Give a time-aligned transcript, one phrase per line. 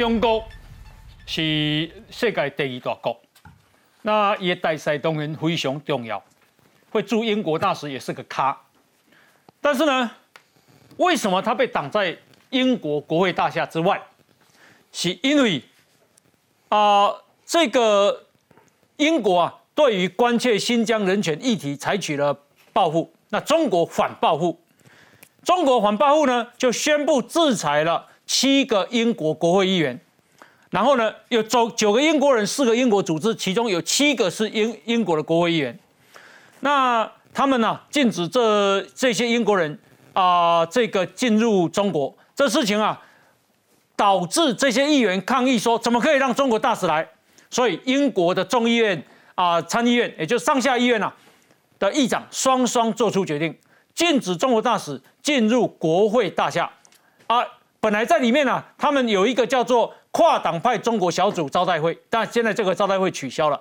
[0.00, 0.42] 中国
[1.26, 3.20] 是世界第二大国，
[4.00, 6.24] 那也大赛当然非常重要，
[6.88, 8.58] 会驻英国大使也是个咖。
[9.60, 10.10] 但是呢，
[10.96, 12.16] 为什么他被挡在
[12.48, 14.00] 英国国会大厦之外？
[14.90, 15.62] 是因为
[16.70, 17.14] 啊，
[17.44, 18.24] 这个
[18.96, 22.34] 英国啊，对于关切新疆人权议题采取了
[22.72, 24.58] 报复，那中国反报复。
[25.44, 30.00] 中国反报复呢，就宣布制裁了七个英国国会议员，
[30.70, 35.76] 然后呢，有九九个英国人，四个英国组织，其中有七个是英英国的国会议员。
[36.60, 39.76] 那他们呢，禁止这这些英国人
[40.12, 42.16] 啊，这个进入中国。
[42.36, 43.02] 这事情啊，
[43.96, 47.08] 导致这些议员抗议说，怎么可以让中国大使来？
[47.50, 51.12] 所以英国的众议院啊、参议院，也就是上下议院啊
[51.80, 53.52] 的议长双双做出决定。
[53.92, 56.70] 禁止中国大使进入国会大厦，
[57.26, 57.44] 啊，
[57.80, 63.58] 本来在里面呢，他们有一个叫做跨党派中国小组招待会，但现在这个招待会取消了。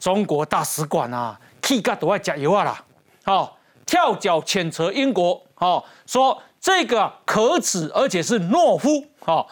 [0.00, 2.82] 中国大使馆啊，气嘎都要加油啊啦，
[3.24, 9.46] 好，跳脚谴责英国，好，说这个可耻而且是懦夫，好，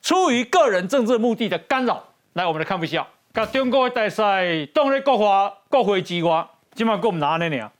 [0.00, 2.02] 出于个人政治目的的干扰。
[2.32, 7.70] 来，我们来看一下，甲中国的大使当咧国华国会之外，今晚给我们拿呢呢？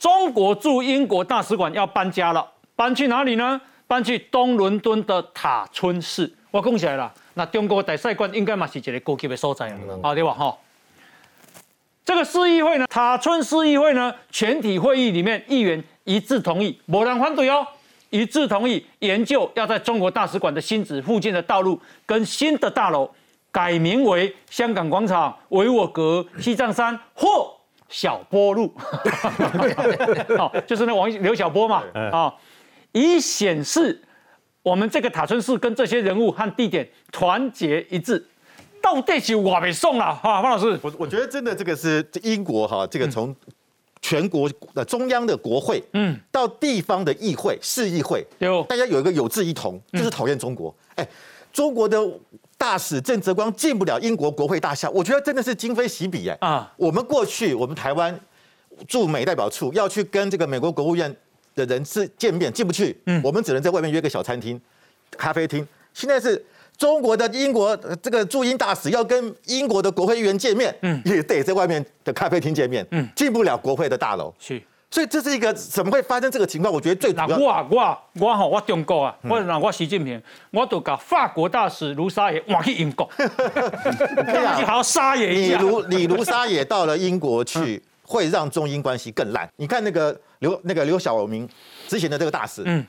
[0.00, 3.60] 中国驻英国大使馆要搬家了，搬去哪里呢？
[3.92, 6.32] 搬去东伦敦的塔村市。
[6.50, 10.32] 我讲起来了，那中国大使馆应该嘛是一个高级的所在啊，好对吧？
[10.32, 10.56] 哈，
[12.02, 17.66] 这个市议会呢，塔村市议会呢，全体会议里面议员一致同意，没人反对哦，
[18.08, 23.10] 一致同意研究要在中国大使馆的新址附近的道路跟新的大楼
[23.50, 27.54] 改名为香港广场、维我阁、西藏山或。
[27.88, 28.74] 小波路，
[30.38, 32.32] 好， 就是那王刘小波嘛，啊，
[32.92, 34.00] 以显示
[34.62, 38.24] 我们这个塔村市跟这些人物和地点团结一致。
[38.80, 43.34] 到底是我没送了哈，方老师，我我觉得真的这个是英国哈，这个从
[44.00, 50.74] 全国的中央的国会，嗯，到地方的议会、市议会，有大家有一个有志一同，就是讨厌中国。
[50.94, 51.06] 哎，
[51.52, 51.98] 中国的。
[52.58, 56.72] 大使郑泽光进不了英国国会大厦，我觉得真的是今非昔比哎啊！
[56.76, 58.16] 我们过去我们台湾
[58.86, 61.12] 驻美代表处要去跟这个美国国务院
[61.54, 64.60] 的人是见面，进不去，嗯，我们只能在外面约个小餐厅、
[65.18, 65.66] 咖啡厅。
[65.94, 66.42] 现在是
[66.76, 74.60] 中国的英国这个驻英大使要跟英国的国会议员见面，嗯，也得在外面的咖啡厅见面，嗯，进不了国会的大楼，是。
[74.90, 76.70] 所以这是一个怎么会发生这个情况？
[76.70, 77.26] 我觉得最主要。
[77.38, 80.20] 我我我吼，我中国啊，或者让我习近平，
[80.50, 83.08] 我都搞法国大使卢沙野往去英国，
[84.58, 85.56] 你好沙野一下。
[85.56, 89.48] 李卢李卢沙野到了英国去，会让中英关系更烂。
[89.56, 91.48] 你看那个刘那个刘晓明
[91.88, 92.84] 之前的这个大使，嗯，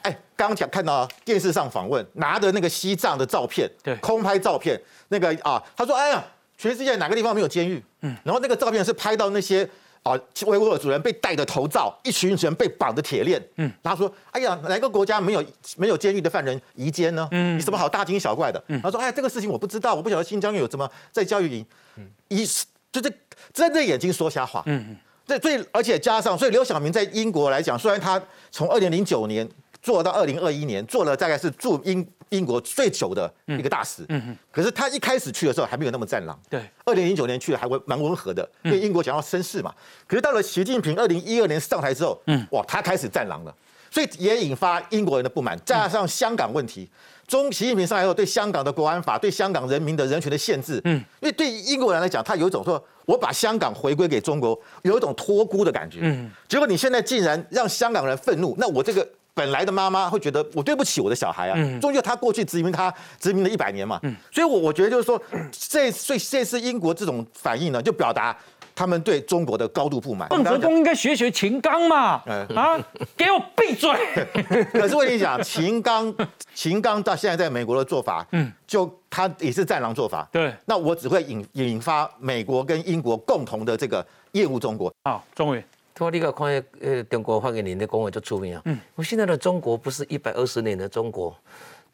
[0.00, 6.24] 哎，刚讲看到电视上访问，拿着那个西藏的照片，对，空拍照片，那个啊，他说，哎呀，
[6.56, 7.82] 全世界哪个地方没有监狱？
[8.00, 9.68] 嗯，然后那个照片是拍到那些。
[10.02, 13.40] 啊，维吾尔族人被戴着头罩，一群人被绑着铁链。
[13.54, 15.44] 嗯，他说：“哎呀，哪个国家没有
[15.76, 17.28] 没有监狱的犯人移监呢？
[17.30, 21.64] 嗯，你什么好大惊小怪的？”他说：“哎，这个事情我不知道，我不晓得新疆有什么在教育营。”
[21.98, 22.44] 嗯，一
[22.90, 23.08] 就是
[23.52, 24.62] 睁着眼睛说瞎话。
[24.66, 28.20] 嗯嗯，这最而且加上，所以刘晓明在英国来讲，虽然他
[28.50, 29.48] 从二零零九年
[29.80, 32.06] 做到二零二一年，做了大概是驻英。
[32.32, 39.70] 英国最久的一个大使，嗯嗯可是他一开始去的时候还没有那么战狼，对，二零零九年去的还会蛮温和的，因为英国想要绅士嘛。
[40.06, 43.54] 可是到了习近平二零一二年上台之后，嗯，哇，他开始战狼了，
[43.90, 45.60] 所以也引发英国人的不满。
[45.62, 46.88] 加上香港问题，
[47.32, 59.08] 中习近平上来后对香港的国安法、对香港人民的人权的限制，嗯，因为对英国人来讲，他有一种说我把香港回归给中国，有一种托孤的感觉，嗯，结果你现在竟然让香港人愤怒，那我这个。
[59.34, 63.98] 本来的妈妈会觉得我对不起我的小孩啊，终究他过去殖民他殖民了一百年嘛，
[64.30, 65.18] 所以，我我觉得就是说，
[65.50, 68.36] 这所以这次英国这种反应呢，就表达
[68.74, 70.28] 他们对中国的高度不满。
[70.28, 72.22] 邓泽公应该学学秦刚嘛，
[72.54, 72.78] 啊，
[73.16, 73.90] 给我闭嘴！
[74.72, 76.14] 可是我跟你讲，秦刚
[76.54, 84.92] 秦刚到现在在美国的做法，嗯，就他也是战狼做法，对，那我只会引引发美国跟英国共同的这个厌恶中国。
[85.04, 85.64] 好，钟伟。
[85.98, 86.48] 我你个看
[86.80, 88.62] 呃，中国发给你的公文就出名啊。
[88.64, 91.32] 嗯，我现在的中国不是一百二十年的中国，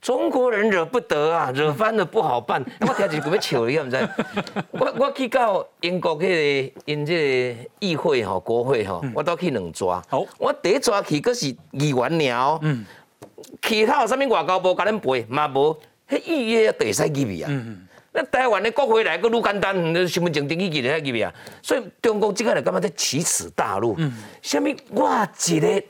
[0.01, 2.65] 中国人惹不得啊， 惹翻了不好办。
[2.81, 4.09] 我听一句要笑你，知唔知？
[4.71, 6.29] 我我去到英国去
[6.73, 10.03] 个因这个议会吼，国会吼，我都去两抓。
[10.09, 12.59] 好，我第一抓去，佫是议员鸟。
[12.63, 12.85] 嗯，
[13.61, 15.77] 其他有啥物外交部甲恁陪嘛无？
[16.09, 17.49] 迄预约第三机密啊。
[17.51, 17.85] 嗯。
[18.11, 19.75] 那台湾的国会来个愈简单，
[20.09, 23.95] 身份证登记记咧入面啊，所以中国即个来感觉在奇耻大辱。
[23.99, 24.13] 嗯，
[24.43, 25.83] 什么我一个，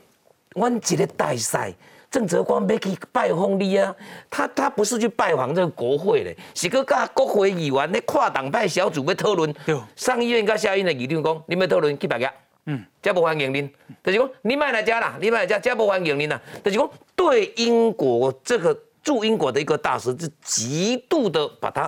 [0.55, 1.73] 阮一个大赛
[2.11, 3.95] 郑泽光要去拜访你啊，
[4.31, 9.53] 他他不是去拜访这个国会嘞，是去甲国会议员咧跨党派小组要讨论。
[9.95, 12.27] 上议院甲下议院的议长讲，你要讨论几百个，
[12.65, 13.69] 嗯，这不欢迎您，
[14.03, 21.81] 就是讲你卖来家啦，你卖来家，这不欢迎您啦，就是讲对英国这个驻英国的一个大使是极度的把他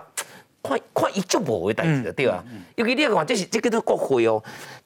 [0.62, 2.44] 看看一足无为代志的对啊，
[2.76, 4.44] 尤其你看这是这个都国会哦，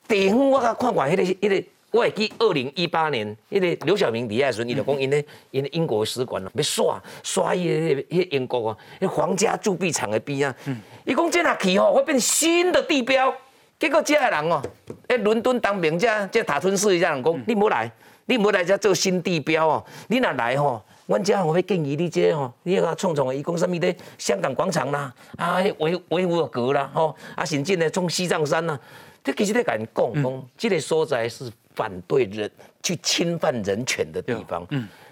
[0.08, 1.68] 地方我甲看过迄个迄个。
[1.96, 10.54] 我会记二零一八年，迄个刘晓明离开时，伊就讲因咧因咧英国使馆咯，要刷刷伊个迄英国啊，迄皇家铸币厂的边啊。
[11.06, 13.34] 伊讲这若去吼，会变新的地标。
[13.80, 14.62] 结果这个人哦，
[15.08, 17.90] 诶，伦敦当兵这这塔村市一家人讲，你莫来，
[18.26, 19.86] 你莫来这做新地标哦。
[20.10, 23.96] 你若来吼，阮这我会建议你这吼，你个创创的，伊讲什么咧？
[24.18, 28.78] 香港广场啦，啊，维维吾尔阁啦，吼，啊，甚至呢，从西藏山呐，
[29.24, 31.50] 这其实咧甲因讲讲，这个所在是。
[31.76, 32.50] 反对人
[32.82, 34.66] 去侵犯人权的地方，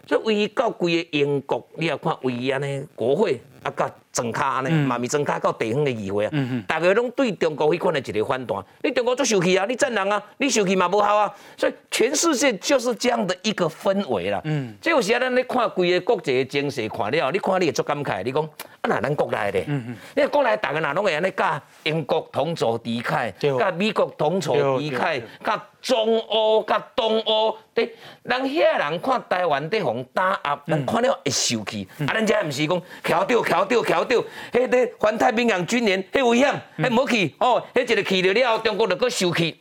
[0.08, 6.32] 所以唯一到规个英国，你要看唯一安尼国会啊，甲政卡安尼，嘛咪政卡到地方的议会啊，
[6.68, 14.40] 大家拢对中国迄款的一个反弹，你中国做受气啊，你赞人啊，你受气嘛无效啊，所以全世界就是这样的一个氛围啦。
[14.46, 18.48] 嗯，这有时咱咧看规个国际的情势看了，你看你会足感慨，你讲。
[18.84, 19.66] 啊，那咱国内的，
[20.14, 31.88] 你国内大家哪拢会安尼甲英国同仇敌忾，甲美国同仇敌忾，甲中欧、甲东欧，对，人遐人看台湾在互打压，人看了会受气。
[32.00, 39.60] 啊，咱遮毋是讲桥掉桥掉桥掉，迄个环太平洋军演，迄危险，迄无去，哦，迄一个去了了，中国就搁受气。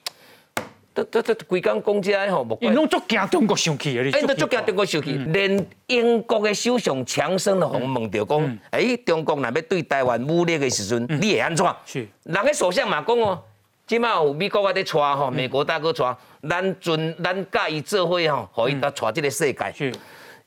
[0.94, 4.02] 这这这规工讲这吼，因拢足惊中国生气啊！
[4.04, 11.66] 因都足惊中国生气，连英国的首相强生都问问着讲，哎，中国若要对台湾武力的时阵，你会安怎？
[11.86, 13.42] 是，人个首相嘛讲哦，
[13.86, 16.14] 即马有美国啊在带吼，美国大哥带，
[16.46, 19.72] 咱准咱甲伊做伙吼，互伊搭带这个世界。
[19.74, 19.90] 是。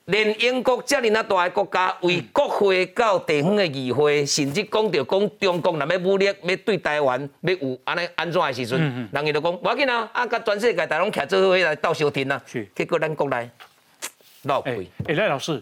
[0.06, 12.40] 连英国这样啊大个国家，为国会到地方的议会，甚至讲着讲中国若要武力要对台湾要有安尼安怎的时阵，人伊就讲无要紧啊，啊，甲全世界大拢徛做伙来斗相挺啊。
[12.72, 13.50] 结果咱国内
[14.42, 14.88] 闹鬼。
[15.06, 15.60] 哎，赖老师，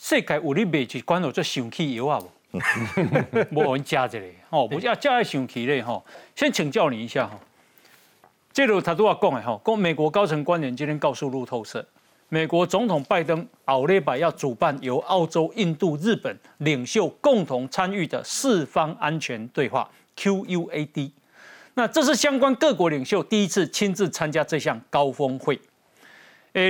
[0.00, 2.20] 世界有你卖一罐有做生气药啊
[2.50, 2.58] 无？
[3.62, 6.04] 无人加一个哦，不要加生气咧吼。
[6.34, 7.38] 先请教你一下哈，
[8.52, 11.86] 这个他都要讲的哈，讲美国高层官员今天告诉路透社。
[12.32, 21.10] 美国总统拜登奥利百要主办由澳洲、印度、日本领袖共同参与的四方安全对话 （QUAD）。
[21.74, 25.60] 那这是相关各国领袖第一次亲自参加这项高峰会。
[26.52, 26.62] 呃，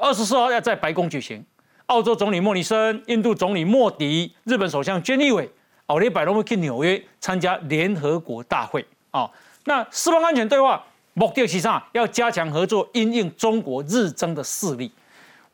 [0.00, 1.44] 二十四号要在白宫举行。
[1.86, 5.48] 澳洲总理莫里森、印度总理莫迪、日本首相菅义伟、
[5.86, 8.84] 奥利百都会去纽约参加联合国大会。
[9.12, 9.30] 啊，
[9.66, 11.88] 那四方安全对话目的是啥？
[11.92, 14.90] 要加强合作，因应中国日增的势力。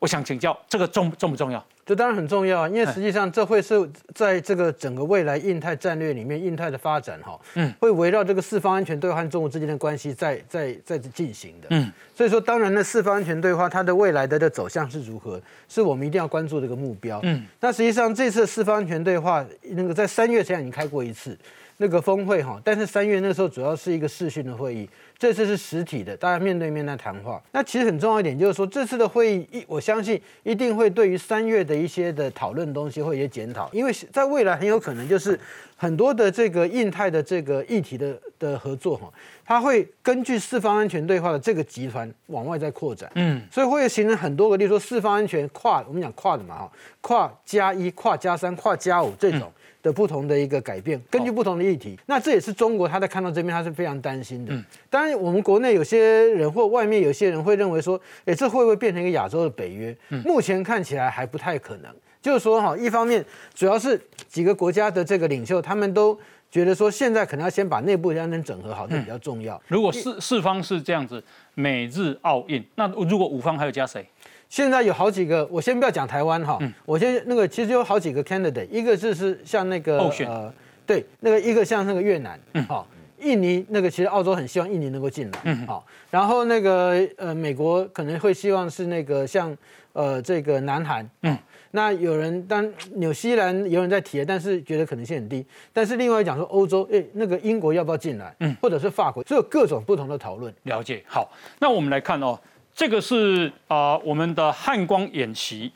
[0.01, 1.63] 我想请教，这个重重不重要？
[1.85, 15.39] 这当然很重要啊，因为实际上这会是在这个整个未来印太战略里面，印太的发展哈，嗯，会围绕这个四方安全对话和中国之间的关系在在在进行的，嗯，所以说当然呢，四方安全对话它的未来的的走向是如何，
[15.69, 21.37] 是我们一定要关注的一个目标，嗯，那实际上这次四方安全对话那个在三月前已经开过一次
[21.77, 24.87] 那个峰会哈，但是三月那时候主要是一个视讯的会议。
[25.17, 27.39] 这次是实体的，大家面对面在谈话。
[27.51, 35.39] 那其实很重要一点就是说，这次的会议一，我相信一定会对于三月的一些的讨论东西会有些检讨，因为在未来很有可能就是
[35.75, 39.13] 很多的这个印太的这个议题的的合作哈，
[39.45, 49.51] 它会根据四方安全对话的这个集团往外在扩展，嗯，所以会形成很多个，例如说四方安全跨，我们讲跨的嘛哈，跨加一、跨加三、跨加五这种。
[49.81, 54.53] 的不同的一个改变，根据不同的议题，那这也是中国他在看到这边，他是非常担心的。
[54.89, 59.95] 当然，我们国内有些人或外面有些人会认为说，哎，这会不会变成一个亚洲的北约？
[60.23, 61.91] 目前看起来还不太可能。
[62.21, 66.15] 就是说，哈，一方面主要是几个国家的这个领袖，他们都
[66.51, 69.59] 觉得说，现在可能要先把内部要能整合好，这比较重要。
[69.67, 71.23] 如果四四方是这样子，
[71.55, 74.05] 美日澳印，那如果五方还有加谁？
[74.51, 80.53] 现在有好几个，我先不要讲台湾哈，我先那个其实有好几个 candidate，一个就是像那个呃，
[80.85, 82.85] 对，那个一个像那个越南，好，
[83.21, 89.57] 印尼那个其实澳洲很希望印尼能够进来，好，然后那个呃美国可能会希望是那个像
[89.93, 91.37] 呃这个南韩，嗯，
[91.71, 100.53] 那有人当纽西兰有人在提，但是觉得可能性很低，但是另外讲说欧洲，哎，那个英国要不要进来，嗯，或者是法国，所以有各种不同的讨论。
[100.63, 102.37] 了解，好，那我们来看哦。
[102.73, 105.71] 这个是啊，我们的汉光演习，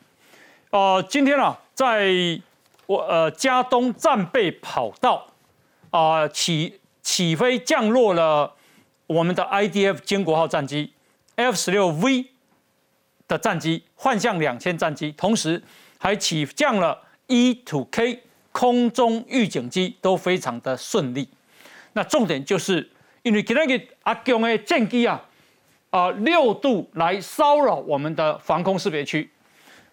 [0.71, 2.09] 呃，今天啊，在
[2.85, 5.27] 我呃加东战备跑道
[5.89, 8.53] 啊起起飞降落了
[9.07, 10.93] 我们的 IDF 歼国号战机
[11.35, 12.27] F 十六 V
[13.27, 15.61] 的战机，幻象两千战机，同时
[15.97, 18.19] 还起降了 E-2K
[18.51, 21.27] 空中预警机，都非常的顺利。
[21.93, 22.89] 那重点就是
[23.23, 25.21] 因为今天个阿强的战机啊，
[25.95, 29.31] 啊六度来骚扰我们的防空识别区，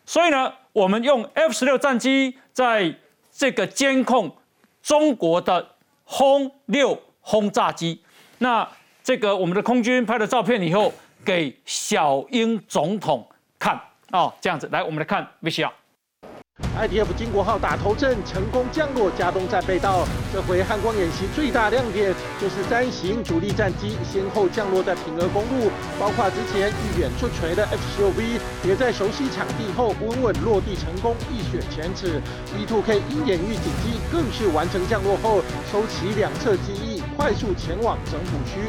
[0.04, 2.92] 所以呢，我们用 F 十六战机在
[3.30, 4.36] 这个监控
[4.82, 5.64] 中国的
[6.02, 8.02] 轰六轰炸机。
[8.38, 8.68] 那
[9.04, 10.92] 这个我们的空军拍了照片以后，
[11.24, 13.24] 给小英总统
[13.56, 13.80] 看
[14.10, 15.72] 哦，这样子来，我们来看 V C R。
[16.76, 20.06] IDF 金国号打头阵，成功降落加东战备道。
[20.32, 32.20] 这回汉光演习最大亮点就是三型主力战机先后降落在平峨公路，包括之前预远出锤的 F-16V，也在熟悉场地后稳稳落地成功，一雪前耻。
[32.56, 38.60] E-2K 鹰眼预警机更是完成降落后，收起两侧机翼，快速前往整补区。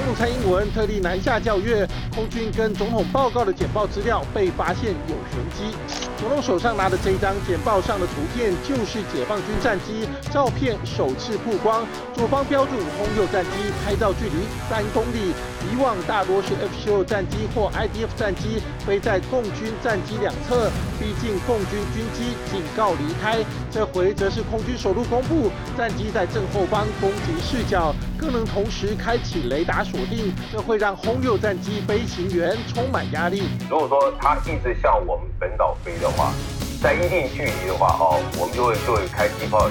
[0.00, 5.76] 总统蔡英文特地南下教阅空军跟总统报告的简报资料，被发现有玄机。
[6.16, 11.86] 总统手上拿的这张简报上的图片，就是解放军战机照片首次曝光。
[12.14, 13.50] 左方标注轰六战机，
[13.84, 15.34] 拍照距离三公里。
[15.70, 23.44] 以往大多是 F-16 战机或 IDF 战机飞在共军战机两侧，逼近共军军机警告离开。
[23.70, 29.82] 这回则是空军首度公布战机在正后方攻击视角，更能同时开启雷达。
[29.82, 33.44] 锁定，这会让轰六战机飞行员充满压力。
[33.70, 36.32] 如果说它一直向我们本岛飞的话，
[36.82, 39.68] 在一定距离的话，哦，我们就会就会开机炮。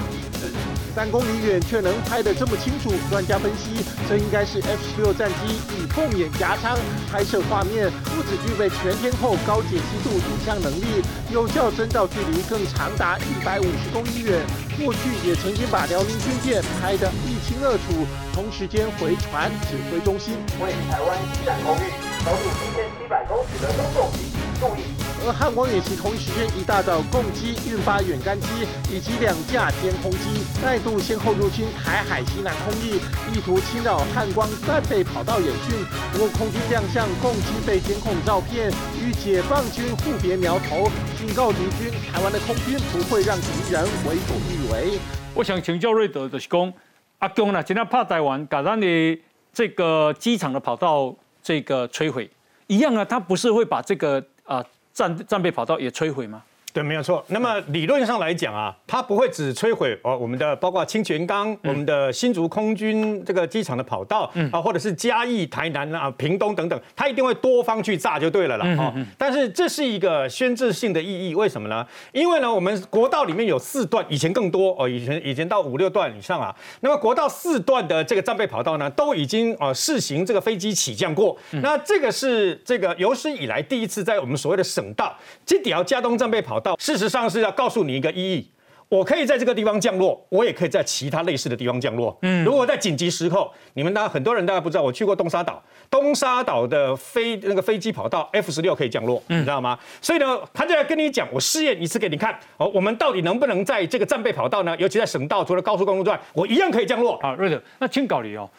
[0.90, 6.76] 三公里远却能拍得这么清楚，专家分析，这应该是 F 十六战机以凤眼夹舱
[7.10, 14.40] 拍摄画面，不止具备全天候高解析度影像能力，有效侦照距离更长达一百五十公里远。
[14.82, 18.06] 过去也曾经把辽宁军舰拍得一清二楚。
[18.32, 21.90] 同时间回传指挥中心，为台湾展空域，
[22.24, 25.09] 高度一千七百公尺的中共敌机注意。
[25.22, 28.48] 而汉光演习同一时间一大早，共机运发远干机
[28.90, 32.96] 以及两架歼空机再度先后入侵台海西南空域，
[33.28, 35.76] 意图侵扰汉光战备跑道演训。
[36.10, 44.98] 不过空军亮相共机被监控照片，与解放军互别苗头，警告敌军：台湾的空军不会让敌人为所欲为。
[45.34, 46.72] 我想请教瑞德的是讲，
[47.18, 49.20] 阿公呢，今天怕台湾把咱的
[49.52, 52.30] 这个机场的跑道这个摧毁，
[52.68, 54.64] 一样啊，他不是会把这个啊。
[54.92, 56.42] 战战备跑道也摧毁吗？
[56.72, 57.24] 对，没有错。
[57.28, 68.66] 那么理论上来讲啊，它不会只摧毁哦我们的包括清泉岗、我们的新竹空军这个机场的跑道啊，或者是嘉义、台南啊、屏东等等，它一定会多方去炸就对了啦。
[68.78, 71.84] 哦，但是这是一个宣制性的意义，为什么呢？
[72.12, 76.54] 因为呢，我们国道里面有四段，以前更多哦，以前以前到五六段以上啊。
[76.80, 81.36] 那么国道四段的这个战备跑道呢，都已经呃试行这个飞机起降过。
[81.50, 85.12] 那这个是这个有史以来第一次在我们所谓的省道，
[85.44, 86.76] 这条加东战备跑道。
[86.78, 88.50] 事实上是要告诉你一个意义，
[88.88, 92.16] 我可以在这个地方降落，我也可以在其他类似的地方降落。
[92.22, 99.78] 嗯，如果在紧急时候，你们大家很多人大家不知道，我去过东沙岛，东沙岛的飞那个飞机跑道 F 十六可以降落，你知道吗？
[100.02, 104.76] 所以呢，他就来跟你讲，我试验一次给你看，哦，我们到底能不能在这个战备跑道呢？
[104.78, 107.16] 尤其在省道，除了高速公路之外，我一样可以降落。
[107.18, 108.50] 啊，瑞德，那请搞你哦，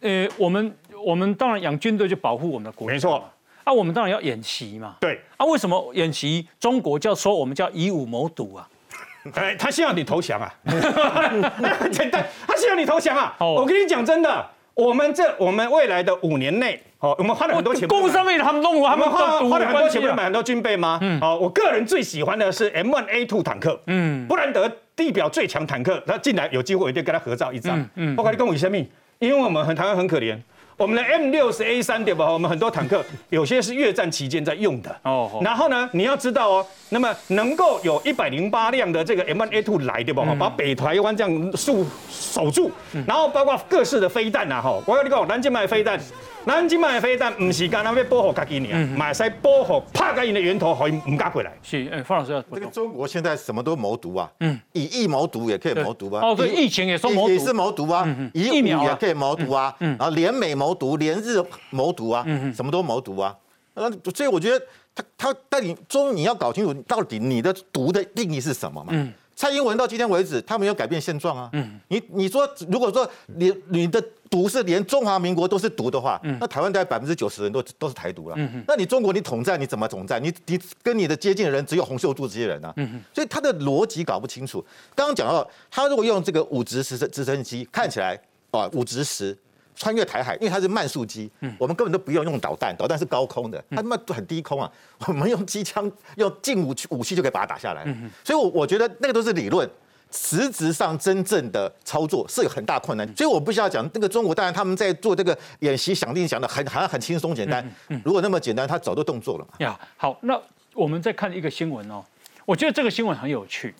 [0.00, 3.22] 呃，我们我们当然养军队就保护我们的国，没错。
[3.66, 4.94] 啊，我们当然要演习嘛。
[5.00, 5.20] 对。
[5.36, 6.46] 啊，为什么演习？
[6.60, 8.68] 中国叫说我们叫以武谋独啊。
[9.34, 10.54] 哎，他希望你投降啊。
[10.64, 13.34] 很简单，他希望你投降啊。
[13.40, 17.88] 我跟你讲真的，我们这我们未来的五年内，哦，我们花了很多钱。
[17.88, 21.00] 工上面他们弄，他们花花了很多钱，不是买很多军备吗？
[21.02, 21.18] 嗯。
[21.20, 23.80] 哦，我个人最喜欢的是 M1A2 坦克。
[23.88, 24.24] 嗯。
[24.28, 27.84] 布兰德地表最强坦克，他进来有机会我一定跟他合照一张。
[27.96, 28.14] 嗯。
[28.16, 30.38] 我跟你讲我生命，因为我们很台湾很可怜。
[30.76, 32.30] 我们的 M 六是 A 三对吧？
[32.30, 35.40] 我们很多坦克有些是越战期间在用的哦。
[35.42, 40.22] 然后呢，你要知道哦，那么能够有一百零八辆的这个 M one A two 来对吧？
[40.38, 42.70] 把北台湾这样守守住，
[43.06, 44.78] 然后包括各式的飞弹呐哈。
[44.84, 45.98] 我跟你讲，南京卖飞弹。
[46.46, 51.52] 南京买飞弹，不是干那要保护自己呢，买使保护拍个人的源头，可以唔敢过来。
[51.60, 56.24] 是，哎，方老师，这个中国现在什么都谋毒啊，嗯，以疫谋毒也可以谋毒啊。
[56.24, 62.24] 哦，对，疫情也说谋独，也是谋独啊，以疫苗也可以谋毒啊，然后联美谋毒，联日谋毒啊，
[62.54, 63.36] 什么都谋毒啊。
[63.74, 68.92] 那所以我觉得他他，但你中你要搞清楚到底你的毒的定义是什么嘛？
[68.92, 69.12] 嗯。
[69.36, 71.50] 蔡英文到今天为止，他没有改变现状啊。
[71.52, 78.34] 嗯，你你说，如果说你你的毒是连中华民国都是毒的话，那台湾大概百分之九十人都都是台独了。
[78.38, 80.22] 嗯那你中国你统战你怎么统战？
[80.24, 82.72] 你你跟你的接近的人只有洪秀柱这些人啊。
[82.76, 84.64] 嗯所以他的逻辑搞不清楚。
[84.94, 88.18] 刚刚讲到，他如果用这个五直直升直升机，看起来
[88.52, 89.36] 啊五直十，
[89.76, 94.68] 穿越台海，因为它是慢速机，我们根本都不用用导弹，导弹是高空的，它慢很低空啊，
[95.06, 97.84] 我们用机枪、用近武器武器就可以把它打下来。
[98.24, 99.70] 所以，我我觉得那个都是理论。
[100.12, 107.68] 实质上真正的操作是有很大困难，所以我不需要讲那个中国，当然他们在做这个演习，想定想的很好像很轻松简单。
[108.04, 109.54] 如果那么简单，他早就动作了嘛。
[109.58, 110.40] 呀，好，那
[110.74, 112.02] 我们再看一个新闻哦，
[112.44, 113.74] 我觉得这个新闻很有趣，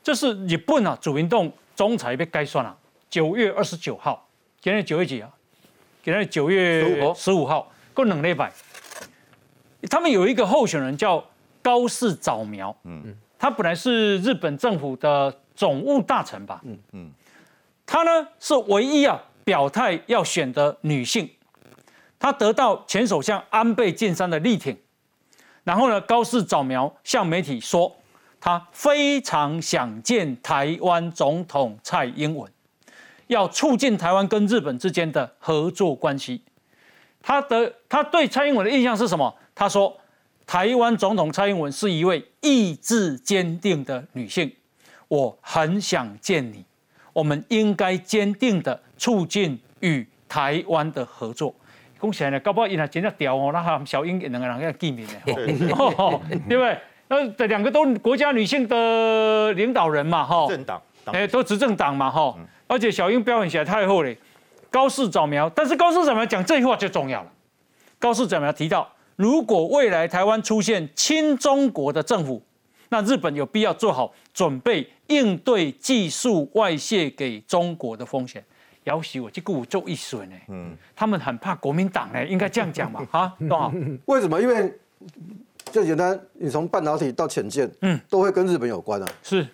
[0.00, 2.74] 这是日本啊主运动总裁被改算了，
[3.10, 4.27] 九月二十九号，
[4.60, 5.30] 今天九月几啊？
[6.02, 8.52] 今天九月十五号，够冷了一百。
[9.90, 11.24] 他们有一个候选人叫
[11.62, 13.02] 高市早苗，嗯。
[13.06, 15.34] 嗯，他本来是日本政府的。
[15.58, 17.10] 总务大臣吧，嗯嗯，
[17.84, 21.28] 她呢是唯一啊表态要选的女性，
[22.16, 24.78] 她得到前首相安倍晋三的力挺，
[25.64, 27.92] 然后呢高市早苗向媒体说，
[28.38, 32.48] 她非常想见台湾总统蔡英文，
[33.28, 36.42] 要促进台湾跟日本之间的合作关系。
[37.22, 39.34] 他的他对蔡英文的印象是什么？
[39.54, 39.96] 他说，
[40.46, 44.50] 台湾总统蔡英文是一位意志坚定的女性。
[45.08, 46.64] 我很想见你，
[47.12, 51.54] 我们应该坚定的促进与台湾的合作。
[51.98, 56.78] 恭喜呢，搞不好因为真的屌哦，那哈小英两个人要见面的， 对不对？
[57.08, 62.34] 那这两个都国家女性的领导人嘛，哈，政党，哎，都执政党嘛，哈。
[62.68, 64.16] 而且小英表演起来太后嘞，
[64.70, 65.50] 高市早苗。
[65.50, 67.32] 但是高市早苗讲这句话就重要了。
[67.98, 72.40] 高市早苗提到，如果未来台湾出现亲中国的政府，
[72.90, 74.88] 那日本有必要做好准备。
[75.08, 78.44] 应对技术外泄给中国的风险，
[78.84, 80.36] 要许我这个做一损呢。
[80.48, 83.72] 嗯，他们很怕国民党呢，应该这样讲吧， 哈，懂吗？
[84.04, 84.38] 为什么？
[84.38, 84.70] 因为
[85.72, 89.08] 就简单，你从半导体到潜舰，嗯，都会跟日本有关啊。
[89.22, 89.46] 是，我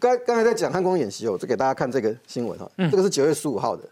[0.00, 3.84] 刚刚才在讲汉光演习哦，就给大家看这个新闻哈，这个是九月十五号的，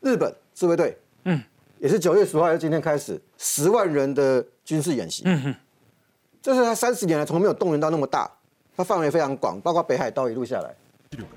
[0.00, 1.42] 日本自卫队，嗯，
[1.78, 5.54] 也是九月十五号，就今天开始十万人的军事演习，嗯哼，
[6.42, 8.30] 这是他三十年来从没有动员到那么大。
[8.78, 10.74] 它范围非常广，包括北海道一路下来，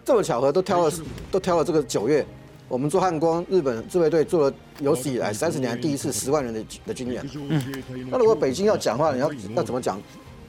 [0.04, 0.93] 这么巧合都挑了，
[1.32, 2.26] 都挑了这个九月，
[2.67, 7.26] 我们做汉光日本自卫队做了有史以来三十年来第一次十万人的的军演。
[7.34, 7.63] 嗯，
[8.12, 10.02] 那如果北京要讲话，你要要怎么讲？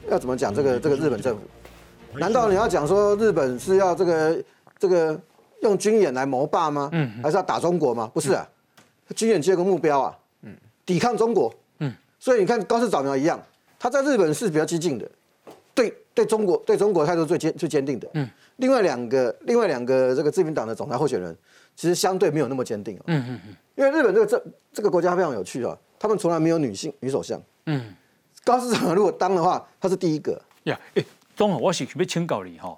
[0.09, 1.43] 要怎么讲这个这个日本政府？
[2.15, 4.43] 难道你要讲说日本是要这个
[4.77, 5.19] 这个
[5.61, 6.89] 用军演来谋霸吗？
[6.91, 8.09] 嗯，还是要打中国吗？
[8.13, 8.47] 不是啊，
[9.15, 11.53] 军演只有个目标啊，嗯，抵抗中国。
[11.79, 13.41] 嗯，所以你看高市早苗一样，
[13.79, 15.09] 他在日本是比较激进的。
[15.73, 21.35] 对对中国对中国态度最坚最坚定的，嗯，另外两个另外两个这个自民党的总裁候选人，
[21.77, 24.43] 其实相对没有那么坚定嗯嗯嗯，因为日本这个这
[24.73, 27.95] 这个国家非常有趣啊，他们从来没有女性女首相，嗯，
[28.43, 31.05] 高市长如果当的话，他是第一个呀，哎，
[31.41, 32.77] 中我是别请教你哈，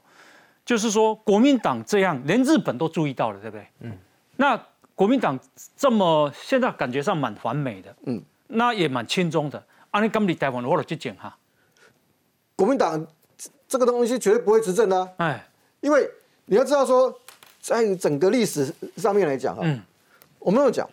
[0.63, 3.67] 就是说国民党这样连日本都注意到了，对不对？
[3.82, 3.97] 嗯，
[4.38, 4.58] 那
[4.95, 5.38] 国民党
[5.76, 11.38] 这么现在感觉上蛮完美的，嗯，那也蛮轻松的，啊，你刚你台湾我来去讲哈。
[12.56, 13.06] 国民党
[13.67, 15.45] 这个东西绝对不会执政的，哎，
[15.82, 16.10] 因为
[16.45, 17.13] 你要知道说，
[17.60, 19.86] 在整个历史上面来讲啊，
[20.39, 20.89] 我们有讲，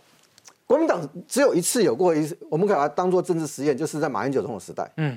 [0.66, 5.16] 国民党只有一次有过一次，我们可以把它当做政治实验，就是在马英九总统时代，嗯，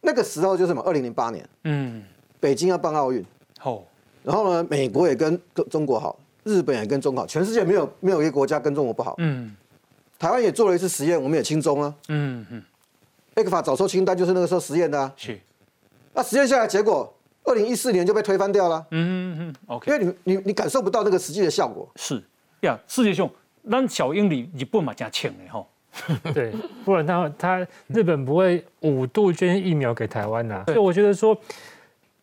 [0.00, 2.02] 那个时候就是什么，二零零八年，嗯，
[2.40, 3.24] 北京要办奥运，
[3.62, 3.82] 哦，
[4.22, 9.54] 然后呢，美国也跟中国好，日本也跟中国好，全世界没有没有一个国家跟中国不好，嗯，
[10.18, 12.62] 台湾也做了一次实验，我们也轻中啊，嗯嗯，
[13.34, 15.38] 艾克法早收清单就是那个时候实验的啊，是。
[16.14, 17.12] 那实验下来结果，
[17.44, 18.84] 二零一四年就被推翻掉了。
[18.90, 19.92] 嗯嗯嗯，OK。
[19.92, 21.88] 因为你你你感受不到那个实际的效果。
[21.94, 22.20] 是
[22.62, 23.30] 呀，世界上，
[23.62, 25.64] 那小英里日本嘛加强的哈。
[26.34, 26.52] 对，
[26.84, 30.62] 不然他他日本不会五度捐疫苗给台湾呐。
[30.66, 31.36] 所以我觉得说，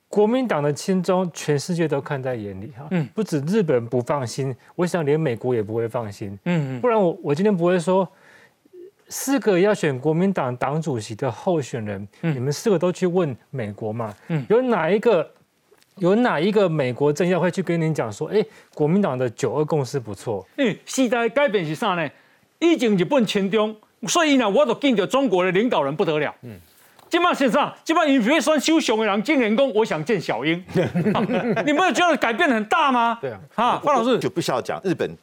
[0.09, 2.87] 国民党的亲中，全世界都看在眼里哈。
[2.91, 3.07] 嗯。
[3.13, 6.37] 不止日本不放心，我想连美国也不会放心。
[6.45, 6.81] 嗯嗯。
[6.81, 8.07] 不然我我今天不会说。
[9.07, 14.11] 四个要选国民党党主席的候选人，嗯你们四个都去问美国嘛？
[14.29, 15.31] 嗯有哪一个
[15.97, 20.43] 有哪一个美国政要会去跟您讲说，哎，国民党的九二共识不错？
[20.57, 22.09] 嗯，时代改变是啥呢？
[22.59, 23.75] 以前日本侵中，
[24.07, 26.33] 所以呢，我都见到中国的领导人不得了。
[26.43, 26.57] 嗯，
[27.09, 30.63] 这帮先生，今麦你别算修雄的人，竟然讲，我想见小英。
[31.65, 33.17] 你没有觉得改变很大吗？
[33.21, 35.17] 对啊，啊，方老师就不需要讲日本。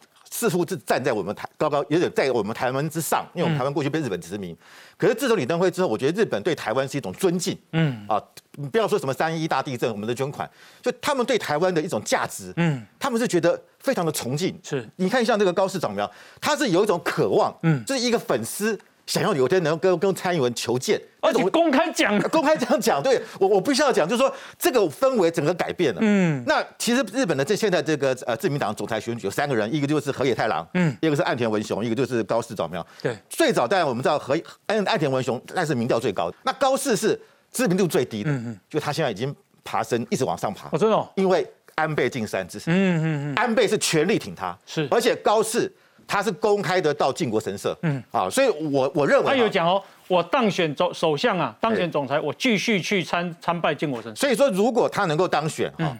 [0.48, 4.56] 似乎是站在我们台高高，有点在我们台湾之上，因为我们台湾过去被日本殖民。
[4.96, 7.56] 可是自从李登辉之后，我觉得日本对台湾是一种尊敬。
[7.72, 8.22] 嗯啊，
[8.70, 10.48] 不要说什么三一大地震，我们的捐款，
[10.80, 14.58] 就他们对台湾的一种价值，嗯，他们是觉得非常的崇敬。
[14.62, 25.98] 是，你看像这个高市长苗，他是有一种渴望，嗯，就是一个粉丝想要有天能跟跟蔡英文求见，而且公开讲， 公开这样讲，对我我必须要讲，就是说这个氛围整个改变了。
[26.02, 32.86] 嗯，那其实日本的这现在这个呃自民党总裁选举有三个人，一个就是河野太郎，嗯，一个是岸田文雄，一个就是高市早苗。
[33.02, 39.34] 对，最早当然我们知道河岸岸田文雄那是民调最高的，那高市是知名度最低的，嗯嗯，就他现在已经
[39.64, 40.68] 爬升，一直往上爬。
[40.70, 45.70] 我知道，因为安倍晋三支持，嗯嗯嗯，安倍是全力挺他，是，而且高市。
[46.12, 48.02] 他是公开的到靖国神社，嗯。
[48.10, 54.20] 啊，所以我我认为他有讲哦，我当选总首相啊，当选总裁，我继续去参参拜靖国神社。
[54.20, 55.96] 所以说，如果他能够当选啊，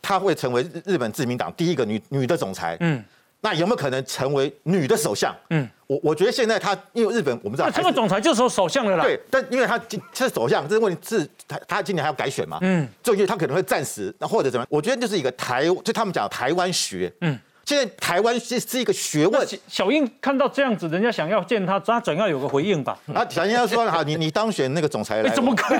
[0.00, 3.02] 他会成为日本自民党第一个女女的总裁，嗯，
[3.40, 5.34] 那有没有可能成为女的首相？
[5.50, 9.02] 嗯，我我觉得现在他因为日本我们知道，这个总裁就是首相了啦。
[9.02, 17.36] 对，但因为他今是首相，这个问题是他他今年还要改选嘛，嗯，就因为他可能会暂时那或者怎么，我觉得就是一个台，就他们讲台湾学，嗯。
[17.68, 19.46] 现在台湾是是一个学问。
[19.66, 22.98] 小英看到这样子，人家想要见他，他总要有个回应吧？
[23.12, 25.78] 啊，小英要说好， 你你当选那个总裁来，怎么可以？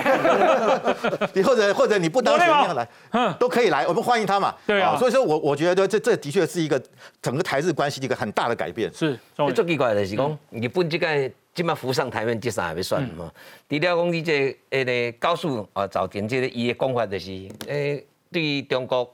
[1.33, 4.55] 你或者或者你不当选要来，嗯，都可以来，我们欢迎他嘛。
[4.67, 6.79] 对啊，所以说我我觉得这这的确是一个
[7.23, 8.93] 整个台日关系的一个很大的改变。
[8.93, 9.19] 是，
[9.55, 13.33] 最奇怪的是讲，日本这个今麦浮上台面，这啥也要算嘛？
[13.67, 19.11] 除了讲你这诶个高速啊，早前这个伊的讲法就是，诶，对中国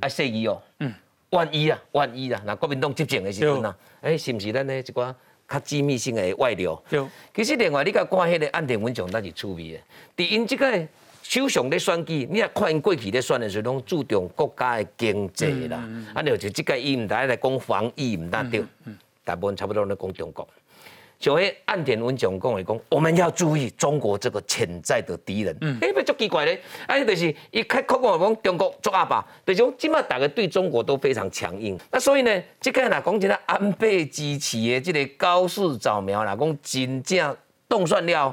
[0.00, 0.60] 啊，设疑哦。
[0.80, 0.92] 嗯。
[1.30, 5.14] 万一啊，万一啊，那国民党执政的时阵啊，哎，是不是咱呢一寡
[5.48, 6.80] 较机密性的外流？
[7.34, 10.24] 其实另外你甲看迄个安田文雄，那是趣味的。
[10.24, 10.88] 伫因即个
[11.22, 15.88] 首相咧选举，你若看因过去咧选的时候拢注重国家的经济啦。
[16.14, 18.62] 啊，就是即个伊毋单来讲防疫，毋单对，
[19.24, 20.48] 大部分差不多咧讲中国。
[21.18, 25.56] 就迄岸田文雄讲的讲，我们要注意中国这个潜在的敌人。
[25.60, 31.78] 嗯哎，不足奇怪咧，哎，就是一开口讲讲中国抓阿爸，就是讲今麦大家对中国都非常强硬。
[31.90, 37.36] 那所以呢，这个啦讲起来安倍支持的这个高市早苗啦，讲真正
[37.68, 38.32] 动算了。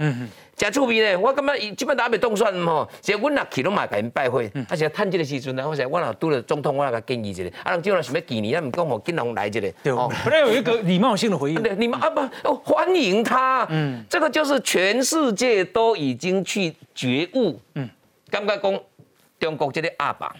[0.63, 17.89] 真趣味咧，我感觉伊即摆打未动算吼，即阮若去拢嘛甲因拜会，啊是趁即个时阵啊，我想我若拄着总统，我来甲建议一下，啊人即个想要纪念，啊毋讲吼，金龙来一个，对，不然有一个礼貌性的回应， 对，礼貌啊不，欢迎他，嗯，这个就是全世界都已经去觉悟，嗯，
[18.29, 18.79] 感觉讲
[19.39, 20.33] 中国这个阿爸，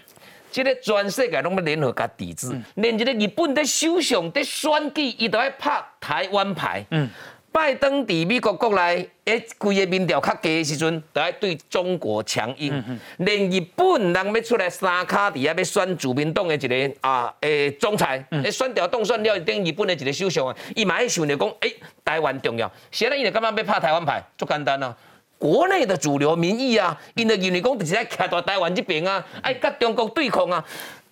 [0.50, 7.10] 这个全世界拢要联合甲抵制，连一个日本的首相在选举，伊都要拍台湾牌，嗯。
[7.54, 12.82] 拜登伫美国国内，诶，规个民调较低的时阵，都爱对中国强硬。
[13.18, 21.72] 连日本人要出来三卡伫遐要选自民党的一个啊，诶，总裁，诶，选调动选了，等日本的一个首相啊，伊嘛爱想着讲，诶，
[22.04, 22.68] 台湾重要。
[22.90, 24.96] 现在伊就感觉要拍台湾牌，足简单啊。
[25.38, 30.64] 国内的主流民意啊，因为认为讲就是在徛在台湾这边啊，爱甲中国对抗啊。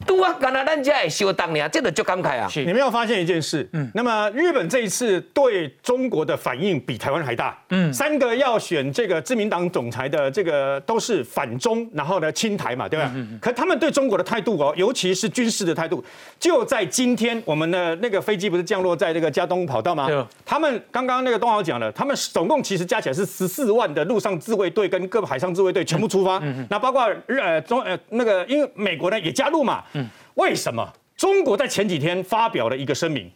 [0.07, 2.49] 都啊，干那咱家也修当年，这个就感慨啊。
[2.55, 13.11] 你们要发现一件事，嗯，那么日本这一次对中国的反应比台湾还大，嗯，三个要选这个自民党总裁的这个都是反中，然后呢亲台嘛，对吧？
[13.15, 13.39] 嗯嗯。
[13.41, 16.05] 可他们对中国的态度哦，尤其是军事的态度，
[16.39, 20.07] 就在今天我们的那个飞机不是降落在这个加东跑道吗？
[20.07, 20.25] 对。
[20.45, 26.67] 他们刚刚那个东豪讲了，他们总共其实加起来是十四万的陆上自卫队跟各海上自卫队全部出发，嗯嗯。
[26.71, 29.83] 那包括日呃中呃那个因为美国呢也加入嘛。
[30.35, 33.31] 嗯，为什么中国在前几天发表了一个声明？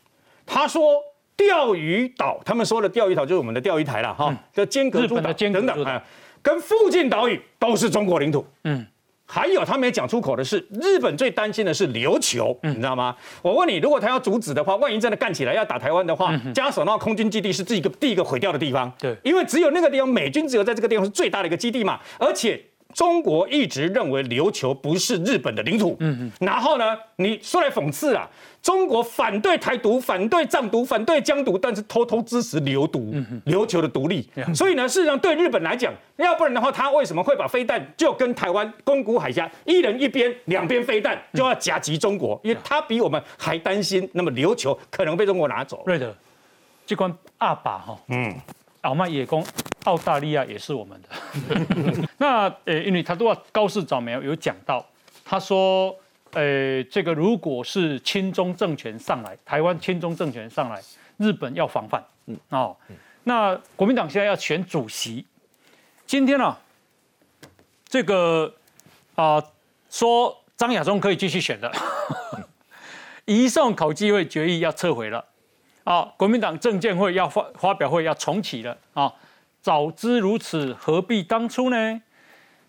[0.44, 0.94] 他说
[1.36, 6.02] 钓鱼岛，他们说的钓鱼岛就是我们的钓鱼台了哈，的尖阁诸岛等等啊，
[6.40, 8.46] 跟附近岛屿都是中国领土。
[8.64, 8.86] 嗯，
[9.26, 13.14] 还有他没讲出口的是，日本最担心的是琉球，你知道吗？
[13.42, 18.90] 我问你，如果他要阻止的话，万一真的干起来要打台湾的话，加索那空军基地是第一个第一个毁掉的地方。
[18.98, 22.64] 对，因为只有那个地方，美军只有在这个地方是最大的一个基地嘛，而且。
[22.96, 28.26] 中国一直认为琉球不是日本的领土，嗯嗯，然后呢，你说来讽刺啊，
[28.62, 42.40] 中国反对台独、反对藏独、反对疆独，但是偷偷支持琉独、琉球的独立，所以呢，事实上对日本来讲，要不然的话，他为什么会把飞弹就跟台湾宫古海峡一人一边，两边飞弹就要夹击中国？
[42.42, 45.82] 因为他比我们还担心，那么琉球可能被中国拿走。
[45.84, 46.16] 对的，
[46.86, 48.34] 这关阿爸哈，嗯。
[48.86, 49.44] 老麦也攻
[49.82, 51.08] 澳大利亚也是我们的。
[52.18, 54.86] 那呃，因为他都要高市早苗有讲到，
[55.24, 55.92] 他说，
[56.34, 60.80] 呃，这个如果是亲中政权上来，台湾亲中政权上来，
[61.16, 62.00] 日本要防范。
[62.26, 62.76] 嗯，哦，
[63.24, 65.26] 那国民党现在要选主席，
[66.06, 66.56] 今天呢，
[67.88, 68.54] 这个
[69.16, 69.42] 啊
[69.90, 71.72] 说张亚中可以继续选的，
[73.26, 75.24] 移送考纪会决议要撤回了。
[75.86, 79.12] 啊，国民党政见会要发发表会要重启了啊！
[79.62, 82.02] 早知如此，何必当初呢？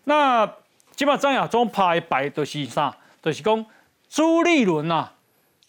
[0.04, 0.46] 那
[0.94, 2.96] 基本张亚中拍白的是啥？
[3.20, 3.66] 就是讲
[4.08, 5.10] 朱立伦呐，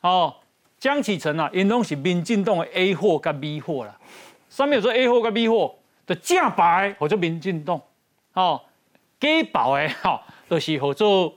[0.02, 0.36] 哦，
[0.78, 3.98] 江启臣呐，因拢是民进党的 A 货跟 B 货啦。
[4.48, 7.82] 上面有说 A 货跟 B 货的正白或者民进党，
[8.34, 8.62] 哦，
[9.20, 11.34] 假保的哈，都是合作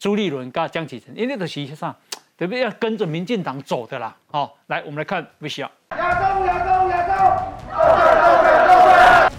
[0.00, 1.96] 朱立伦跟江启臣，因为都是啥，
[2.36, 4.12] 特别要跟着民进党走的啦。
[4.28, 5.70] 好，来我们来看 V C R。
[5.96, 7.12] 亚洲，亚洲，亚洲。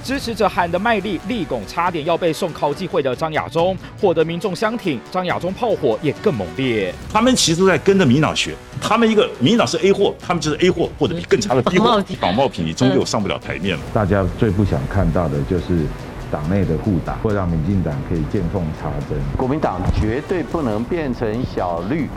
[0.02, 6.94] 支持者喊的卖力，立拱差点要被送考纪会的张亚中，获得民众相挺，张亚中炮火也更猛烈。
[7.12, 13.84] 他们其实都在跟着民党学，他们一个民党是 A 货，他们就是 A 货或者更差的 B 货， 仿冒品你终究上不了台面了。
[13.94, 15.86] 大家最不想看到的就是。
[16.32, 19.18] 党内的互打，会让民进党可以见缝插针。
[19.38, 22.08] 国民党绝对不能变成小绿，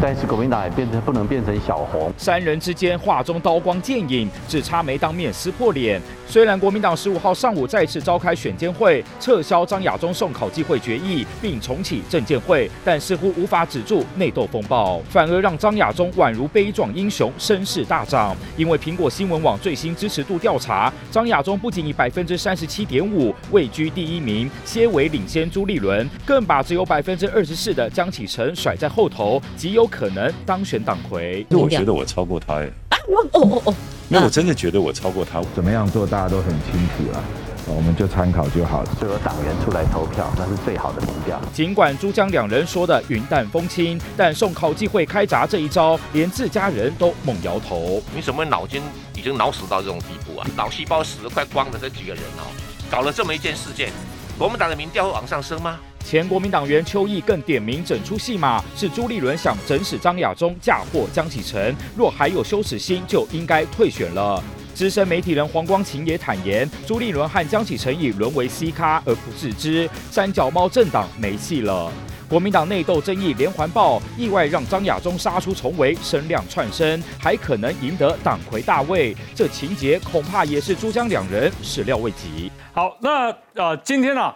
[0.00, 2.12] 但是国民党也变成不能变成小红。
[2.16, 6.00] 三人之间画中刀光剑影，只差没当面撕破脸。
[6.30, 18.36] 虽然国民党十五号上午再次召开选监会，撤销张亚中送考机会决议，并重启政监会，但似乎无法止住内斗风暴，反而让张亚中宛如悲壮英雄，声势大涨。
[18.58, 23.34] 因为苹果新闻网最新支持度调查，张亚中不仅以百分之三十七点五。
[23.50, 31.46] 位居第一名，些微领先朱立伦，更把只有百分之二十四的江启臣甩在后头，极有可能当选党魁。
[31.50, 32.66] 我觉得我超过他哎！
[32.90, 33.74] 啊，我哦哦哦，
[34.08, 35.42] 没有，我真的觉得我超过他。
[35.54, 37.22] 怎么样做，大家都很清楚了。
[37.66, 38.90] 我们就参考就好了。
[38.98, 41.38] 所有党员出来投票，那是最好的民调。
[41.52, 48.02] 尽管朱江两人说的云淡风轻，但送考机会开闸这一招，连自家人都猛摇头。
[48.16, 48.80] 你怎么脑筋
[49.14, 50.46] 已经脑死到这种地步啊？
[50.56, 52.48] 脑细胞死的快光的这几个人哦。
[52.90, 53.92] 搞了这么一件事件，
[54.38, 55.78] 国民党的民调会往上升吗？
[56.08, 61.76] 前国民党员邱毅更点名整出戏码，是朱立伦想整死张亚中，嫁祸江启臣。
[61.94, 64.42] 若还有羞耻心，就应该退选了。
[64.72, 71.92] 资深媒体人黄光琴也坦言，朱立伦和江启臣已沦为 C 咖而不自知，三脚猫政党没戏了。
[72.26, 79.14] 国民党内斗争议连环爆，意外让张亚中杀出重围，声量窜升，还可能赢得党魁大位。
[79.34, 82.50] 这情节恐怕也是朱江两人始料未及。
[82.72, 84.34] 好，那呃，今天啊，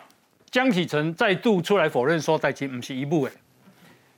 [0.52, 3.32] 江启臣再度出来否认说，在其不是一步诶。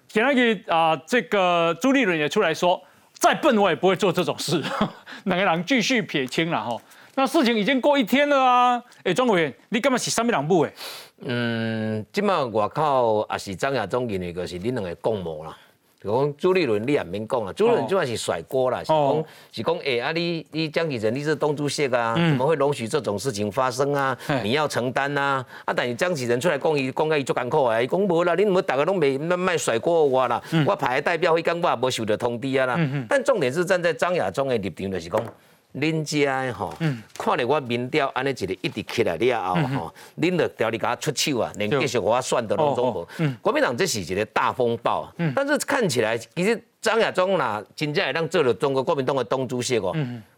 [0.08, 4.60] 前那个啊，这个朱立伦也出来说，再笨我也不会做这种事。
[5.26, 6.76] 两个人继续撇清了哈。
[7.14, 8.82] 那事情已经过一天了啊！
[9.04, 10.74] 哎，庄委员，你干嘛是三米两步诶？
[11.20, 15.56] 嗯，即马外口也是张亚中认为个是恁两个共谋啦。
[16.04, 24.16] 就讲朱立伦你也免讲啦，朱立伦主要是甩锅啦，是讲是讲哎啊你你江启臣你是东珠蟹啊，怎么会容许这种事情发生啊？
[24.42, 25.42] 你要承担呐！
[25.64, 32.78] 啊，但是江启臣出来讲伊讲个伊足艰苦啊，伊讲无啦，恁唔大家拢没卖甩锅我啦，我派代表会讲我也无受到通知啊啦。
[33.08, 35.24] 但重点是站在张亚中的立场就是讲。
[35.74, 36.72] 恁家吼，
[37.18, 43.08] 看着我民调安尼一个一直起来了后吼，恁就调你甲我出手啊，连继续我选都拢总无。
[43.42, 49.94] 国民党这是一个大风暴，但是看起来其实张亚中啦，真正会当做了中国国民党的东主席哦。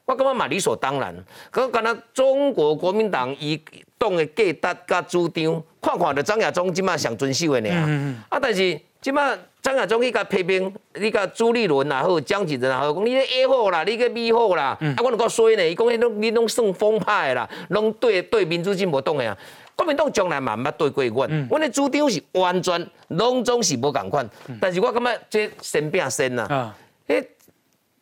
[0.06, 1.14] 我感觉嘛理所当然，
[1.50, 3.60] 可敢若中国国民党伊
[3.98, 7.76] 党的价值甲主张，看看着张亚中即马上遵守的尔。
[8.30, 9.36] 啊，但是即马。
[9.62, 19.36] 张亚中去甲批评，你甲朱立伦也好，江启臣也好，讲你咧 A 好啦，你个 B 好啦，啊，我就讲衰呢，伊讲迄拢你拢算风派啦，拢对对民主进步党的啊，
[19.74, 26.72] 国民党从来嘛毋捌对过阮，阮的主张是完全拢总是无共款，但是我感觉这先变先呐，
[27.08, 27.26] 迄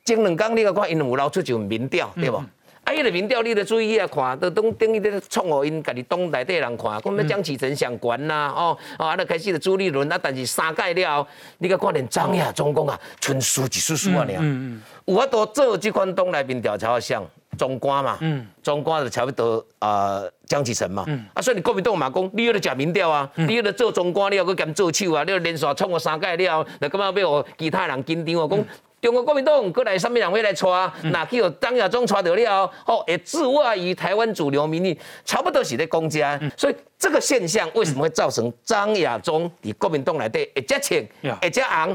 [0.05, 2.37] 前两工你甲看因有捞出就民调，对无？
[2.37, 17.25] 啊，迄个民调你得注意啊，看，都等等于咧创互因家己党内底人看，讲要江启臣上悬啦，哦，哦，啊，就开始了朱立伦啊，但是三届了，你甲看连张亚中讲啊，纯输一输输啊，尔，有法度做这款党内面调查像
[17.57, 28.63] 中官嘛，嗯中官就差不多啊，江启臣嘛，啊，所以你国民党嘛讲，你迄个假民调啊，你迄个做中官了，佮兼做手啊，你连续创我三届了，就感觉要互其他人紧张啊，讲。
[29.05, 30.91] 中国国民党过来上面两位来抓？
[31.03, 32.65] 那去有张亚中抓得了？
[32.87, 36.41] 哦，也自外于台湾主流民意，差不多是在公家。
[36.57, 41.07] 所以这个现象为什么会造成张亚中以国民党来对一只青，
[41.43, 41.95] 一只红？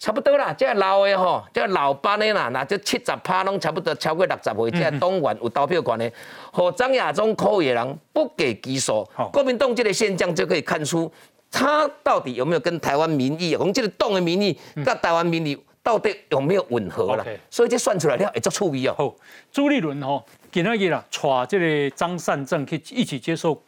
[0.00, 6.12] 差不多啦，这老的吼，这老班的啦，那这七十趴拢差不多超过六十岁，这党员有投票权的，
[6.52, 9.08] 和张亚中可以的人不给基数。
[9.32, 11.08] 国民党这个现象就可以看出，
[11.48, 15.56] 他到底有没有跟台湾民意，我们这个党的民意跟台湾民意。
[15.82, 17.24] 到底有没有吻合了？
[17.50, 18.94] 所以这算出来了，会足趣味哦。
[18.96, 19.14] 好，
[19.50, 23.60] 朱立伦吼，今日啦，带这个张善政去一起接受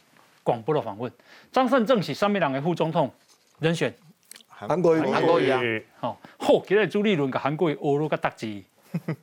[0.42, 1.10] 广播的访问。
[1.50, 3.10] 张善政是上面两个副总统
[3.58, 3.94] 人选，
[4.48, 5.60] 韩国瑜，韩国瑜啊。
[6.00, 8.46] 好，好，今日朱立伦跟韩国瑜俄罗个搭子，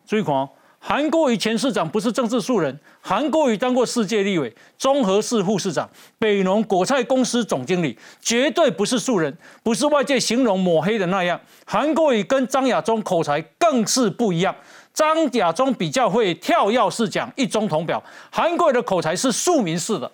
[0.06, 0.49] 注意看。
[0.82, 5.88] 韩国瑜前市长不是政治素人，韩国瑜当过世界立委、综合市副市长、
[6.18, 11.39] 北农果菜公司总经理，绝对不是素人，不是外界形容抹黑的那样。
[11.65, 14.56] 韩国瑜跟张亚中口才更是不一样，
[14.94, 20.10] 张亚中比较会跳跃式讲一中同表，韩国的口才是庶民式的。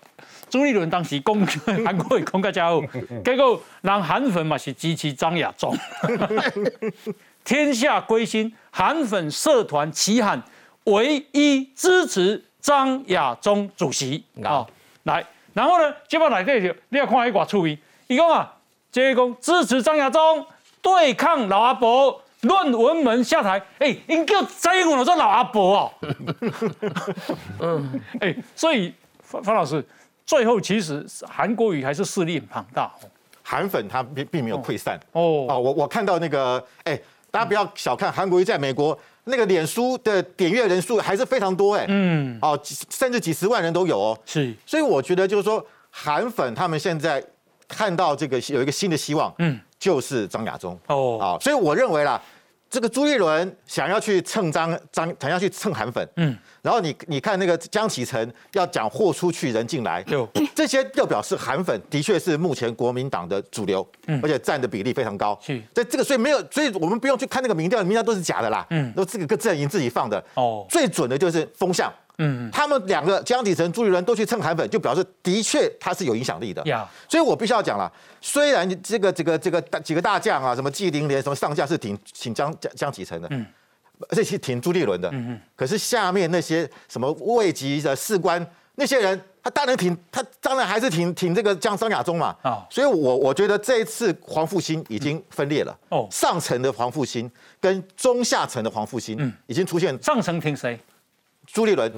[0.49, 1.45] 朱立伦当时攻
[1.85, 2.83] 韩国瑜攻个家伙，
[3.23, 5.75] 结果让韩粉嘛是支持张亚中，
[7.43, 10.41] 天下归心，韩粉社团齐喊
[10.85, 14.65] 唯一支持张亚中主席啊！
[15.03, 18.51] 来，然后呢，接下来这就你要看一寡出名，伊讲啊，
[18.91, 20.45] 这个讲支持张亚中
[20.81, 25.91] 对抗老阿伯，论文门下台，哎，应叫蔡英文做老阿伯哦。
[27.61, 29.83] 嗯， 哎，所以方方老师，
[30.25, 32.91] 最后其实韩国瑜还是势力很庞大，
[33.43, 35.45] 韩粉他并并没有溃散哦。
[35.49, 36.99] 哦，我我看到那个，哎，
[37.31, 38.97] 大家不要小看韩国瑜在美国。
[39.25, 42.59] 那个脸书的点阅人数还是非常多哎，嗯，哦，
[42.89, 47.23] 甚至几十万人都有哦，是，所以我觉得就是说韩粉他们现在
[47.67, 50.79] 看到这个有一个新的希望，嗯，就是张亚中。
[50.87, 52.21] 哦，啊，所以我认为啦。
[52.75, 60.03] 这个朱立伦想要去蹭张张，想要去蹭韩粉，嗯，然后你你看那个江启臣要讲货出去人进来，
[60.53, 71.89] 这些要表示韩粉的确是目前国民党的主流，嗯，而且占的比例非常高，是，在这个所以没有，所以我们不用去看那个民调，民调都是假的啦，嗯，都这个各阵营自己放的，哦，最准的就是风向。
[72.17, 76.63] 嗯，他们两个江启臣、朱立伦都去蹭韩粉，就表示的确他是有影响力的。
[76.65, 83.45] 呀，所以我必须要讲了，虽然这个这个这个几个大将啊，什么纪凌连什么上将是挺挺江江江启臣的，嗯，
[84.09, 92.35] 而且是挺朱立伦的，嗯嗯，可是下面那些什么位级的士官那些人，他当然挺他当然还是挺挺这个江张亚中嘛。
[92.41, 95.77] 啊，所以我我觉得这一次黄复兴已经分裂了。
[95.89, 100.77] 哦，上层的黄复兴跟中下层的黄复兴，嗯，已经出现上层挺谁？
[101.55, 101.89] 朱立伦，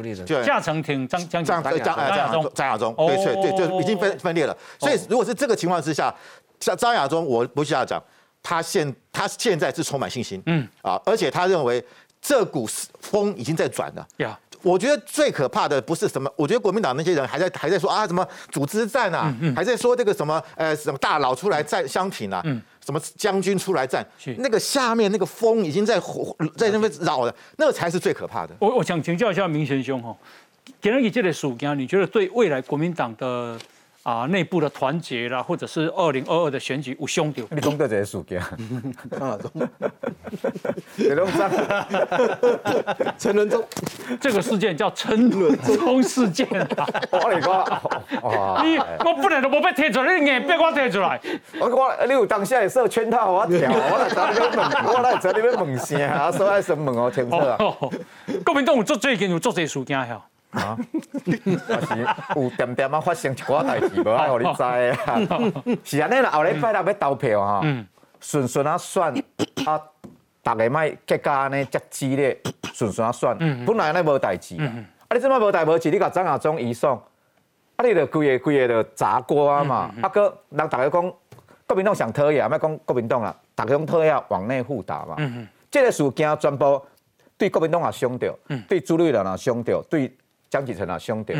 [0.45, 4.55] 下层挺张张张张张亚中，张亚中，对对对，就已经分分裂了。
[4.77, 6.13] 所以如果是这个情况之下，
[6.59, 7.99] 像张亚中，我不需要讲，
[8.43, 10.67] 他现他现在是充满信心，嗯。
[10.83, 11.83] 啊，而且他认为
[12.21, 12.69] 这股
[13.01, 14.07] 风已经在转了。
[14.17, 22.43] 呀，我觉得最可怕的不是什么，我觉得国民党那些人还在还在说啊什么组织战啊，还在说这个什么呃什么大佬出来站相挺啊。
[22.87, 24.07] 什么将军出来战？
[24.37, 25.99] 那个下面那个风已经在
[26.55, 28.55] 在那边扰了，那个才是最可怕的。
[28.59, 30.15] 我我想请教一下明贤兄哈，
[30.79, 33.59] 给了你这类暑假，你觉得对未来国民党的？
[34.07, 38.39] 啊，内部的团结啦，或者是二零二二的选举有兄弟，你讲到这个事件，
[39.19, 39.37] 啊，
[40.97, 41.51] 陈伦忠，
[43.17, 43.61] 陈伦忠，
[44.21, 46.87] 这个事件叫陈伦忠事件啊！
[47.11, 51.19] 我 你讲，你我本来都冇被踢出来，你硬逼我踢出来。
[51.59, 57.57] 我我你有当下会设圈套，我跳， 我来在你边问，我来在你边问声，啊，所以先问我清楚啊。
[58.45, 60.17] 国民党有做最近有做这事件吓。
[60.57, 60.77] 啊，
[61.25, 62.07] 是
[62.41, 64.95] 有点点啊发生一寡代志，无爱互你知啊。
[65.83, 67.61] 是安尼啦，后礼拜六要投票哈，
[68.19, 69.03] 顺顺啊选
[69.65, 69.81] 啊，
[70.41, 72.37] 大家卖结果安尼接激烈，
[72.73, 74.65] 顺顺啊选，本来安尼无代志啊。
[75.07, 76.97] 啊，你即摆无代无志，你甲张亚中移送，
[77.75, 79.91] 啊，你着规个规个着砸锅啊嘛。
[80.01, 81.13] 啊哥，人逐个讲
[81.67, 85.15] 国民党想讨厌，莫讲国民党啊，逐个拢讨厌往内互打嘛。
[85.17, 86.81] 嗯嗯，这个事件全部
[87.37, 88.33] 对国民党也伤着，
[88.67, 90.11] 对朱立伦也伤着，对。
[90.49, 91.33] 江启臣啊，兄弟，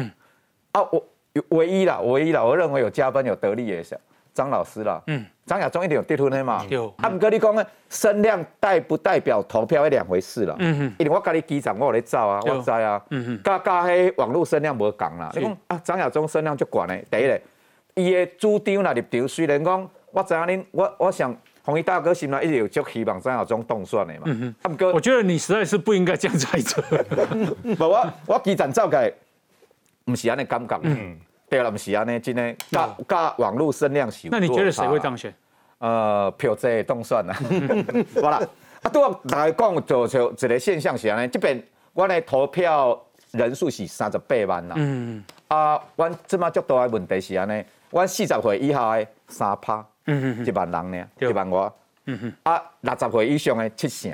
[0.71, 1.03] 啊，我
[1.49, 3.97] 唯一啦，唯一啦，我认为有加分有得利的是
[4.33, 6.93] 张老师啦，嗯，张亚中一定有跌出的嘛，有。
[6.97, 17.41] 啊，唔过你讲呢，声量代不代表投票是两回事啦，嗯哼，因为我跟你机长，我有咧走啊，我知啊，嗯哼，加加迄网络声量无讲啦，你讲啊，张亚中声量足悬的，第一个，
[17.95, 21.35] 伊的主张啦立场，虽然讲我知影恁，我我想
[21.67, 26.81] 红衣大哥心内一直有足希望张亚中当选的嘛，嗯哼，啊，唔过我觉得你实在是不应该这样猜测，
[27.77, 29.13] 无我我机长照个。
[30.05, 31.19] 唔是安尼感觉，嗯。
[31.49, 34.29] 对啦，唔是安尼，真的，加加网络声量是。
[34.31, 35.33] 那你觉得谁会当选？
[35.79, 37.35] 呃，票这当选啦，
[38.21, 38.41] 好啦，
[38.81, 42.97] 啊，对我大家讲就就一个现象是安尼，这边我的投票
[43.31, 51.73] 人数是三十八万啦，嗯，啊，我这么较大的问题是安尼，我四十岁以下的三趴，嗯嗯，一万人呢，一万我。
[52.43, 54.13] 啊，六十岁以上的七成，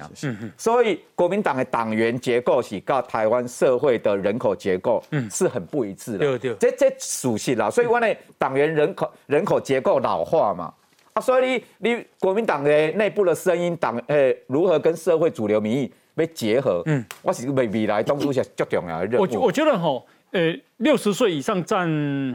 [0.57, 6.17] 所以国民党的党员结构是跟台湾社会的人口结构是很不一致的。
[6.17, 7.69] 对对，这这属实啦。
[7.69, 10.73] 所以我的党员人口人口结构老化嘛，
[11.13, 16.81] 啊，所以你你国民党的内部的声音，党诶如何跟社会主流民意被结合？
[16.87, 19.27] 嗯，我是未未来当初是最重要的任务。
[19.35, 20.03] 我我觉得吼。
[20.33, 21.87] 呃，六十岁以上占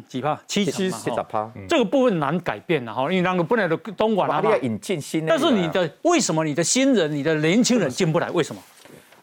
[0.06, 0.40] 几趴？
[0.46, 1.50] 七七七十趴。
[1.68, 8.30] 这个部分难改变的哈，因为那个本来的东莞啊，你要引进新但是你的为什么你的新人、你的年轻人进不来？
[8.30, 8.62] 为什么？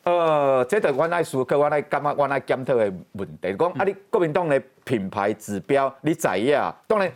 [0.03, 3.55] 呃，这个我来思考，我来感觉，我来检讨的问题。
[3.57, 6.75] 讲啊，你国民党的品牌指标，你在呀？
[6.85, 7.09] 当然，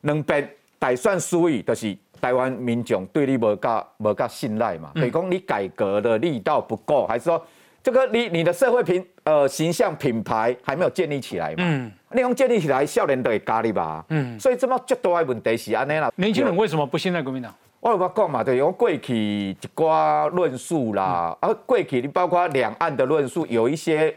[0.00, 4.90] 两边大选输赢，就是台湾民众对你无加无加信赖嘛。
[4.94, 7.46] 比如讲，你改革的力道不够，还是说？
[7.82, 16.12] 这个你你的社会品呃形象品牌还没有建立起来嘛，嗯，你用建立起来，少年都会咖喱吧，嗯，所以这么最大的问题是安尼啦。
[16.16, 17.54] 年轻人为什么不信任国民党？
[17.80, 24.14] 我有法讲嘛，就是讲过去一寡论述啦，啊，过去你包括两岸的论述，有一些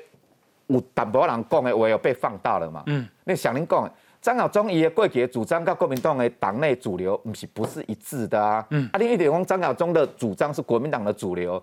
[0.67, 3.89] 有淡薄人讲的话有被放大了嘛，嗯，你像您讲。
[4.21, 8.63] 张耀忠伊的过去的主张跟国民党的党内主流不是不是一致的啊。
[8.69, 8.87] 嗯。
[8.93, 11.59] 啊，另一点讲张耀忠的主张是国民党的主流，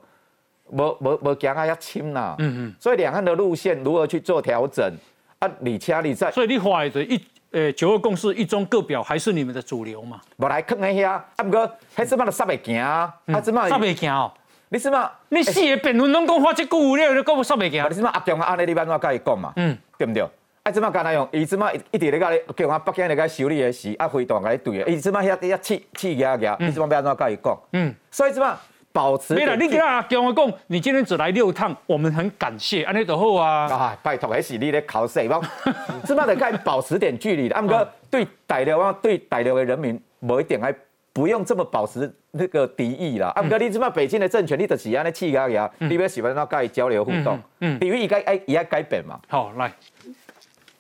[0.71, 2.35] 无无无行啊遐深啦。
[2.39, 2.75] 嗯嗯。
[2.79, 4.93] 所以两岸的路线如何去做调整？
[5.39, 6.31] 啊，你且你在。
[6.31, 10.21] 所以你话的一呃九二共识一中各表还是你们的主流嘛？
[10.37, 13.15] 无来坑那遐，啊不过还是嘛都煞袂行啊。
[13.27, 14.33] 啊，怎么煞袂行哦？
[14.71, 15.11] 你是嘛？
[15.31, 17.89] 你四个辩论拢讲话即句，你你讲煞袂行？
[17.89, 18.11] 你是嘛？
[18.11, 19.53] 阿中安尼你安怎甲伊讲嘛？
[19.57, 20.29] 嗯，对不对？
[20.65, 21.27] 啊，即嘛干哪用？
[21.33, 24.85] 伊即马一直咧甲你叫我北京咧甲修理的时，啊，飞弹甲你对啊。
[24.87, 27.59] 伊即嘛遐遐气气压压，伊即嘛要安怎甲伊讲？
[27.73, 28.59] 嗯，所以即马
[28.93, 29.35] 保持。
[29.35, 33.67] 没啦，你跟阿强我讲，你今天只来六趟，我们很感谢，安尼就好啊。
[33.73, 35.41] 啊，拜托，还是你咧考试吗？
[36.05, 37.49] 即马得该保持点距离。
[37.51, 40.75] 啊，毋过对大陆啊，对大陆的人民，某一点还
[41.13, 43.29] 不用这么保持那个敌意啦。
[43.35, 47.39] 啊，毋过你即马北京的政权，你就是安尼气压压，你要喜欢那甲伊交流互动？
[47.61, 49.19] 嗯，因为伊该爱伊爱改变嘛。
[49.29, 49.73] 好，来。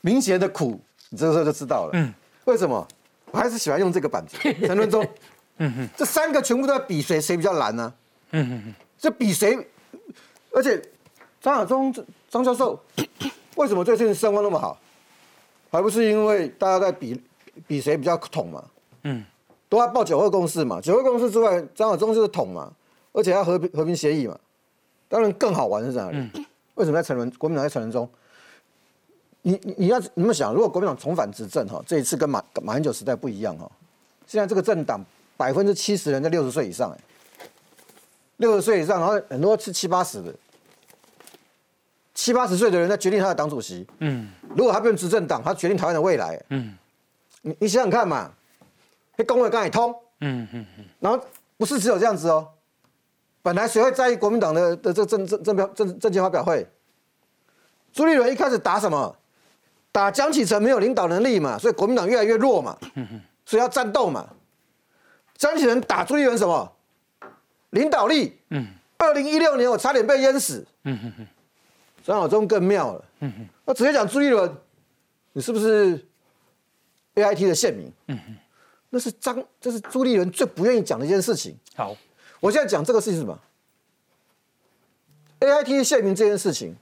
[0.01, 0.81] 明显的苦，
[1.11, 1.91] 你这时候就知道了。
[1.95, 2.87] 嗯，为什么？
[3.31, 4.39] 我还是喜欢用这个板子。
[4.67, 5.07] 陈文忠，
[5.59, 7.93] 嗯哼，这三个全部都在比谁谁比较难呢？
[8.31, 9.57] 嗯哼哼，这比谁？
[10.53, 10.81] 而且
[11.41, 11.93] 张亚中、
[12.29, 12.79] 张教授，
[13.57, 14.79] 为什么最近声望那么好？
[15.71, 17.21] 还不是因为大家在比
[17.67, 18.65] 比谁比较统嘛？
[19.03, 19.25] 嗯，
[19.69, 20.81] 都要报九二共识嘛。
[20.81, 22.73] 九二共识之外，张亚中就是统嘛，
[23.13, 24.39] 而且要和平和平协议嘛。
[25.09, 26.47] 当然更好玩是在哪里？
[26.75, 28.09] 为什么在陈文国民党在陈文中？
[29.43, 33.71] 你你你要你们想，如果国民党重返执政哈，这一次跟马马英九时代不一样哈。
[34.27, 35.03] 现在这个政党
[35.39, 36.99] 百分之七十人在六十岁以上哎，
[38.39, 40.35] 六十岁以上，然后很多是七八十的，
[42.13, 43.87] 七八十岁的人在决定他的党主席。
[44.01, 44.29] 嗯。
[44.57, 46.39] 如果他变执政党，他决定台湾的未来。
[46.51, 46.77] 嗯。
[47.43, 48.33] 你你想想看嘛，
[49.17, 49.95] 那公会刚也通。
[50.21, 50.85] 嗯嗯嗯。
[50.99, 51.25] 然后
[51.57, 52.49] 不是只有这样子哦，
[53.41, 56.67] 本来谁会在意国民党的的这个政政政表政政见发表会？
[57.93, 59.17] 朱立伦一开始打什么？
[59.93, 62.77] 打江启臣没有领导能力嘛，所以国民党越来越弱嘛，
[63.47, 64.29] 所以要战斗嘛。
[65.39, 66.71] 江启臣打朱立伦什么？
[67.71, 68.37] 领导力。
[68.51, 68.67] 嗯。
[68.99, 70.67] 二零一六年我差点被淹死。
[70.83, 71.27] 嗯哼哼。
[72.05, 73.05] 张晓忠更妙了。
[73.21, 73.47] 嗯哼。
[73.65, 74.55] 我直接讲朱立伦，
[75.33, 76.05] 你是不是
[77.15, 77.91] A I T 的县民？
[78.09, 78.37] 嗯哼。
[78.91, 81.57] 那是张，这是朱立伦最不愿意讲的一件事情。
[81.77, 81.97] 好，
[82.41, 83.39] 我现在讲这个事情是什么
[85.39, 86.77] ？A I T 的县民这件事情，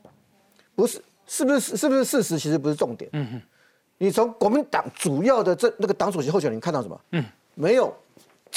[0.75, 1.03] 不是。
[1.29, 2.39] 是不是是不是事实？
[2.39, 3.11] 其实不是重点。
[3.13, 3.43] 嗯哼，
[3.99, 7.01] 你从国民党主要的这那个党主席候选人看到什么？
[7.11, 7.25] 嗯，
[7.57, 7.93] 没有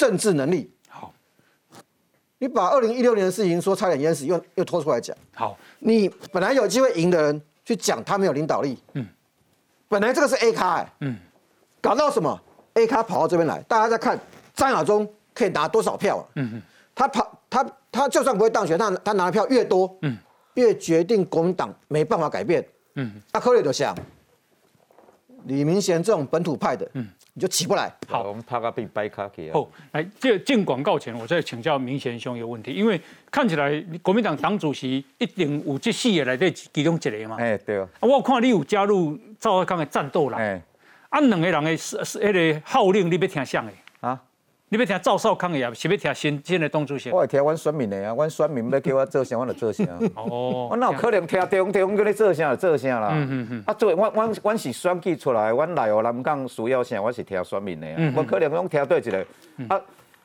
[0.00, 0.72] 政治能力。
[0.88, 1.12] 好，
[2.38, 5.14] 你把二零一六年的事情说差点淹死，又又拖出来讲。
[5.34, 8.78] 好，你本来有机会赢的人去讲他没有领导力。
[8.94, 9.06] 嗯，
[9.88, 10.92] 本来这个是 A 咖哎。
[11.00, 11.14] 嗯，
[11.82, 12.40] 搞到什么
[12.72, 14.18] ？A 咖跑到这边来，大家在看
[14.54, 16.24] 张亚中可以拿多少票啊？
[16.36, 16.62] 嗯哼，
[16.94, 19.94] 他跑他他就算不会当选，他他拿的票越多。
[20.00, 20.16] 嗯。
[20.54, 22.62] 越决定国民党没办法改变，
[22.96, 23.96] 嗯，阿科里就想，
[25.44, 27.92] 李明贤这种本土派的，嗯，你就起不来。
[28.08, 29.50] 好，我们拍个被掰卡给。
[29.50, 33.00] 哦，来，这进广告前，我再请教明贤兄一个问题，因为
[33.30, 37.36] 看起来国民党党主席一定有这四个来对其中一个嘛？
[37.38, 37.88] 哎，对啊。
[38.00, 40.60] 我看你有加入赵少康的战斗啦，哎，
[41.10, 43.68] 啊，两个人的是是那个号令，你要听谁的？
[44.70, 44.72] 啊？
[44.72, 47.10] 你要听赵少康的呀，是要听新新的党主席？
[47.10, 49.84] 我会听阮选民的啊，阮选民要叫我做啥，我就做啥。
[50.14, 53.10] 哦，我哪有可能听中中叫你做啥就做啥啦？
[53.12, 53.64] 嗯嗯嗯。
[53.66, 58.12] 啊，做阮阮阮是选举出来，阮内湖南港需要啥，我是听选民的啊。
[58.16, 59.26] 我可能讲听对一个
[59.68, 59.80] 啊，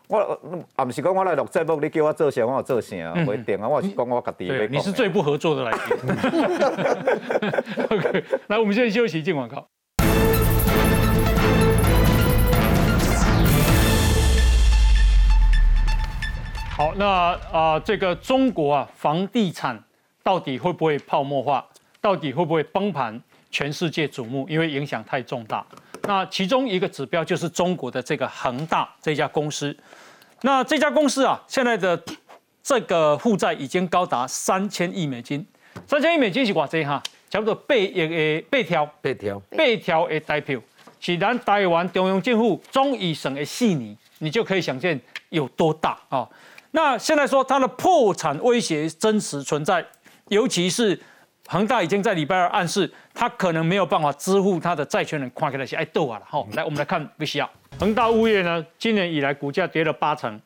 [0.07, 0.39] 我
[0.75, 3.67] 啊不是讲我来录节目，你叫我做啥，我就做啥，不一定啊。
[3.67, 4.67] 我是讲我家己的。
[4.67, 5.81] 你是最不合作的来宾。
[7.89, 9.67] OK，来，我们现在休息进广告。
[16.77, 17.05] 好，那
[17.53, 19.81] 啊，这个中国啊，房地产
[20.21, 21.65] 到底会不会泡沫化？
[22.01, 23.17] 到底会不会崩盘？
[23.49, 25.65] 全世界瞩目，因为影响太重大。
[26.01, 29.73] 那其中一个指标就是中国的这个恒大这家公司。
[30.41, 31.97] 那这家公司啊，现在的
[32.61, 35.47] 这个负债已经高达三千亿美金。
[35.87, 37.01] 三千亿美金是偌济哈？
[37.29, 40.59] 差不多八亿诶，八条，八条，八条诶代票，
[40.99, 44.99] 是咱台湾中央政府总预算的四年，你就可以想见
[45.29, 46.27] 有多大啊！
[46.75, 49.83] 那现在说它的破产威胁真实存在，
[50.27, 50.99] 尤其是
[51.47, 56.25] 恒大已经在礼拜二暗示，它可能没有办法支付它的债权人跨开那些爱斗啊了。
[56.29, 57.49] 好，来我们来看 V C R，
[57.79, 60.37] 恒大物业呢，今年以来股价跌了八成，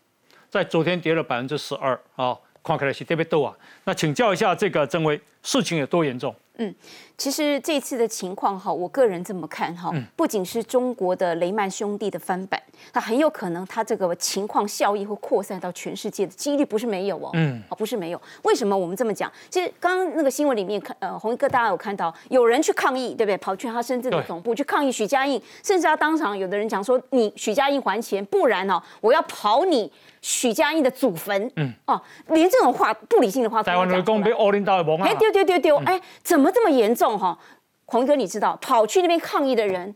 [0.52, 3.56] 在昨天跌了百分之十二啊，看起来是特别多啊。
[3.86, 6.36] 那请教一下这个曾威，事情有多严重？
[6.60, 6.76] 嗯，
[7.18, 12.62] 其实这次的情况哈，我个人这么看哈，不仅是中国的雷曼兄弟的翻版，
[12.94, 18.22] 那很有可能他这个情况效益会扩散到全世界的几率不是没有哦，嗯，啊不是没有。
[18.44, 19.32] 为什么我们这么讲？
[19.50, 23.38] 其实刚刚那个新闻里面看，呃，红一哥大家有看到有人去抗议，对不对？
[23.38, 29.92] 跑去他深圳的总部去抗议许家印，甚至他当场有的人讲说，你许家印还钱，不然哦，我要跑你。
[30.22, 35.08] 许家印的祖坟，嗯哦，连这种话不理性的话，台湾人工被欧领导蒙啊！
[35.08, 37.38] 哎，丢丢丢丢，哎，怎么这么严重哈？
[37.86, 39.96] 洪哥，你知道跑去那边抗议的人，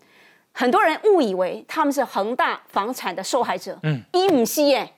[0.51, 4.93] 很多人误以为他们是恒大房产的受害者，嗯，伊姆西耶，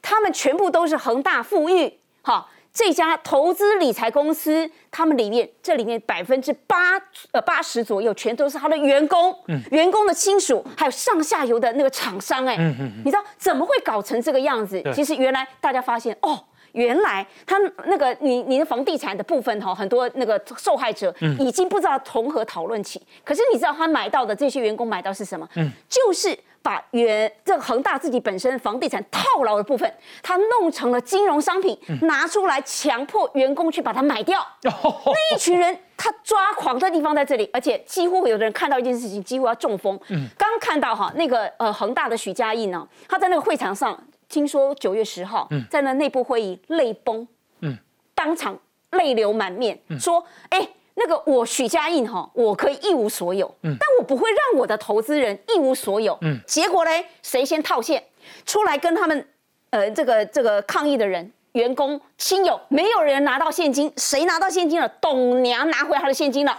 [0.00, 2.48] 他们全部都是恒大富裕，哈。
[2.72, 6.96] 这家投资理财公司，他们里面这里面百分之八
[7.32, 9.36] 呃八十左右，全都是他的员工，
[9.72, 12.56] 员工的亲属，还有上下游的那个厂商，哎，
[13.04, 14.80] 你知道怎么会搞成这个样子？
[14.94, 17.56] 其实原来大家发现，哦，原来他
[17.86, 23.00] 那个你你的房地产的部分哈，很多那个受害者已经不知道从何讨论起。
[23.24, 25.48] 可是你知道他买到的这些员工买到是什么？
[25.56, 26.38] 嗯，就是。
[26.62, 29.90] 把原这个恒大自己本身房地产套牢的部分，
[30.22, 34.46] 他弄成了金融商品，拿出来强迫员工去把它买掉。
[34.62, 39.98] 那一群人他抓狂的地方在这里，而且几乎有的人看到一件事情，几乎要中风。
[40.36, 43.98] 刚看到哈那个呃恒大的许家印呢，他在那个会场上，
[44.30, 47.28] 听说九月十号在那内部会议泪崩，
[47.60, 47.76] 嗯。
[48.14, 48.58] 当场
[48.92, 50.66] 泪流满面，说哎。
[50.94, 56.90] 那个我许家印哈，我可以一无所有，嗯，但我不会让我的投资人一无所有，嗯，结果呢，
[57.22, 58.04] 谁先套现？
[58.44, 59.26] 出来跟他们，
[59.70, 64.86] 呃，这个这个抗议的人、员工、亲友，没有人拿到现金，谁拿到现金了？
[65.00, 66.58] 董娘拿回他的现金了，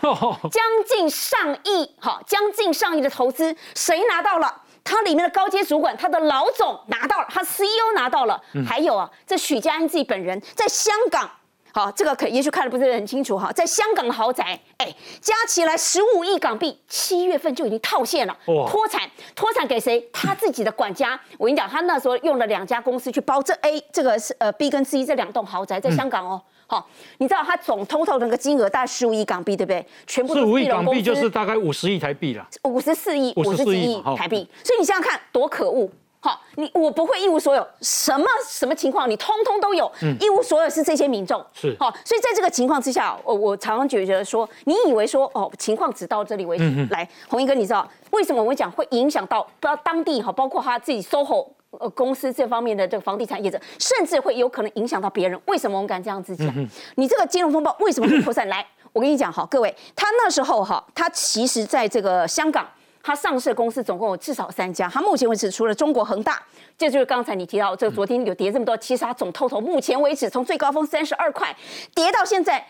[0.49, 4.63] 将近上亿，哈，将近上亿的投资，谁拿到了？
[4.83, 11.29] 他里面的高阶主管，他的老总拿到了，他 CEO 拿到了，还有啊，这许家印自己本人在香港。
[11.73, 20.05] 好，这个可也许看的不是很清楚哈，在香港的豪宅，哎，加起来十五亿港币，七月份就已经套现了，脱产，脱产给谁？
[20.11, 21.19] 他自己的管家。
[21.37, 26.41] 我跟你讲，他那时候用了两家公司去包这 A，这个是呃 B 跟 C 这两栋豪宅在香港哦。
[26.67, 26.85] 好，
[27.17, 29.85] 你知道他总 total 那个金额大概十五亿港币，对不对？
[30.07, 34.47] 全部十五亿港币就是大概五十亿台币了，五十四亿，五十几亿台币。
[34.63, 35.89] 所以你想想看，多可恶！
[36.23, 55.41] 好，你我不会一无所有，什么什么情况你通通都有，一无所有是这些民众是好，所以在这个情况之下，我我常常觉得说，你以为说哦，情况只到这里为止，来，红英哥，你知道为什么我们讲会影响到不知道当地哈，包括他自己 SOHO 呃公司这方面的这个房地产业者，甚至会有可能影响到别人？
[55.47, 56.53] 为什么我们敢这样子讲？
[56.97, 58.47] 你这个金融风暴为什么会扩散？
[58.47, 58.63] 来，
[58.93, 62.67] 我跟你讲哈，各位，他那时候哈，他其实在这个香港。
[63.03, 66.41] 它上市公司总共有至少三家，它目前为止除了中国恒大，
[66.77, 71.55] 这就是刚才你提到这个昨天有跌这么多，其实它总透头目前为止从最高峰三十二块
[71.95, 72.65] 跌到现在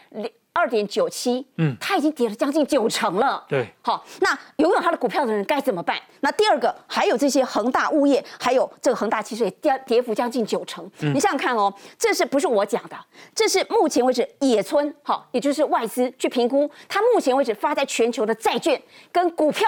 [0.53, 3.41] 二点九七，嗯，它已经跌了将近九成了。
[3.47, 5.97] 对，好，那拥有它的股票的人该怎么办？
[6.19, 10.89] 那第二个还有这些恒大物业，还有这个恒大其实也跌跌幅将近九成。
[10.99, 12.97] 你想想看哦，这是不是我讲的？
[13.33, 19.67] 这是目前为止野村好，也就是外资去评估它目前为止发在全球的债券跟股票。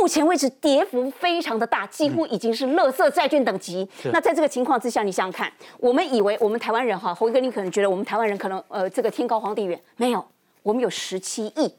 [0.00, 3.86] 目前为止跌幅非常的大，几乎已经是垃圾债券等级。
[4.04, 10.24] 那在这个情况之下，你想想看，我们以为我们台湾人哈，侯哥你可能觉得我们台湾人可能呃这个天高皇帝远，没有，
[10.62, 11.72] 我们有十七亿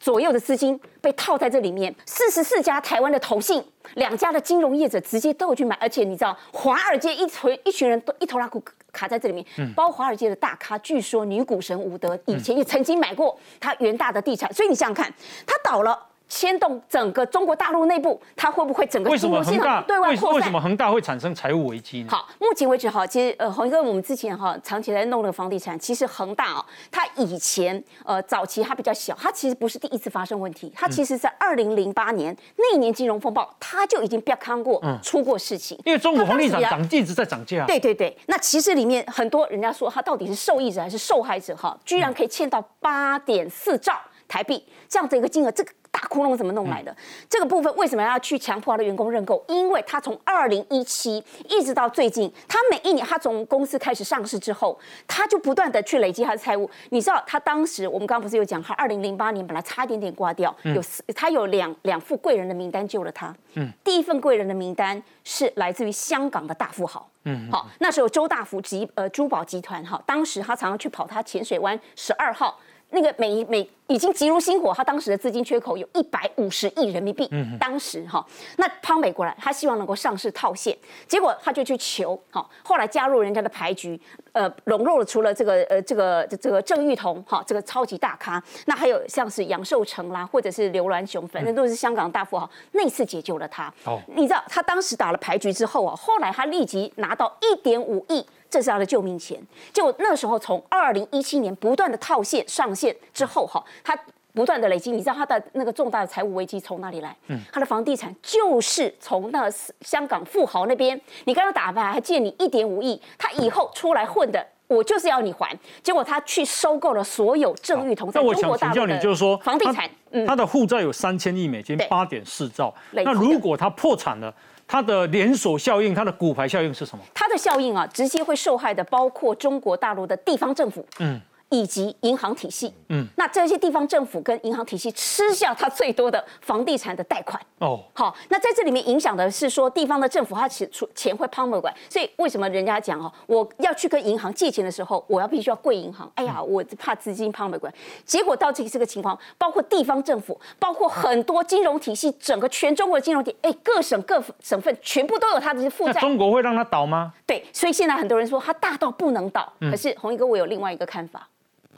[0.00, 3.62] 左右的资金被套在这里面，四十四家台湾的投信，
[3.94, 9.44] 两家的金融业者直接都有去买，而且你知道华尔街一群一群人都一头拉股卡在这里面，
[9.74, 15.14] 包华尔街的大咖，据说女股神伍德以前也曾经买过他元大的地产，所以你想想看，
[15.46, 16.06] 他倒了。
[16.30, 20.34] 牵动整个中国大陆内部，它会不会整个金融系统对外扩散？
[20.36, 22.08] 为什么恒大会产生财务危机呢？
[22.08, 35.76] 好，目前为止哈，其实呃，洪哥，我们之前哈长期在弄那个房地产，其实恒大哦，它以前呃早期它比较小，它其实不是第一次发生问题，它其实在二零零八年那一年金融风暴，它就已经不要看过出过事情。
[35.84, 37.66] 因为中国房地产涨一直在涨价。
[37.66, 43.94] 对对对，那其实里面很多人家说它到底是受益者还是受害者哈，居然可以欠到八点四兆
[44.28, 45.72] 台币这样的一个金额，这个。
[45.92, 46.96] 大窟窿怎么弄来的？
[47.28, 49.44] 这个部分为什么要去强迫他的员工认购？
[49.48, 56.70] 因为他从二零一七一直到最近，他每一年他从公司开始上市之后，他就不断的去累积他的财务。
[56.90, 60.82] 你知道他当时我们刚刚不是有讲，他二零零八年本来差一点点挂掉，有
[61.14, 63.34] 他有两两副贵人的名单救了他。
[63.54, 67.08] 嗯，第一份贵人的名单是来自于香港的大富豪。
[67.24, 72.58] 嗯，好，那时候周大福集呃珠宝集团哈，当时他常常去跑他浅水湾十二号。
[72.90, 77.26] 那个每每已经急如星火，他当时的资金缺口有一百五十亿人民币。
[77.30, 78.24] 嗯，当时哈，
[78.56, 80.76] 那潘美过来，他希望能够上市套现，
[81.08, 84.00] 结果他就去求，哈，后来加入人家的牌局，
[84.32, 93.72] 呃，笼络了除了这个呃这个这个郑裕彤哈这个超级大咖，那还有像是杨受成啦，或者是刘銮雄，反正都是香港大富豪，那次解救了他。
[93.84, 98.24] 哦，你知道他当时打了牌局之后啊，后来他立即拿到一点五亿。
[98.50, 99.40] 这是他的救命钱。
[99.72, 103.96] 就那时候，从二零一七年不断的套现上线之后，哈，他
[104.34, 104.90] 不断的累积。
[104.90, 107.16] 你知道他的那个重大的财务危机从哪里来？
[107.28, 109.48] 嗯，他的房地产就是从那
[109.80, 115.56] 香港富豪那边，你刚刚打牌还借你一点五亿，他以后出来混的，我就是要你还。
[115.82, 119.88] 结果他去收购了所有郑裕彤在中国大陆的房地产，
[120.26, 122.74] 他的负债有三千亿美金，八点四兆。
[122.90, 124.34] 那如果他破产了？
[124.70, 127.02] 它的连锁效应，它的骨牌效应是什么？
[127.12, 130.86] 它的效应啊，直接会受害的包括中国大陆的地方政府。
[131.00, 131.20] 嗯。
[131.50, 137.40] 以及银行体系，嗯，那这些地方政府跟银行体系吃下它最多的房地产的贷款。
[137.58, 147.72] 哦，好，那在这里面影响的是说地方的政府它钱出钱会抛没管，所以为什么人家讲哦，我要去跟银行借钱的时候，我要必须要跪银行，哎呀，我怕资金抛没管，
[148.04, 157.12] 结果到这这个情况，包括地方政府，包括很多金融体系，整个全中国的金融体，哎，各省各省份全部都有它的负债，中国会让它倒吗？
[157.26, 161.26] 对，所以现在很多人说它大到不能倒，可是红衣哥我有另外一个看法。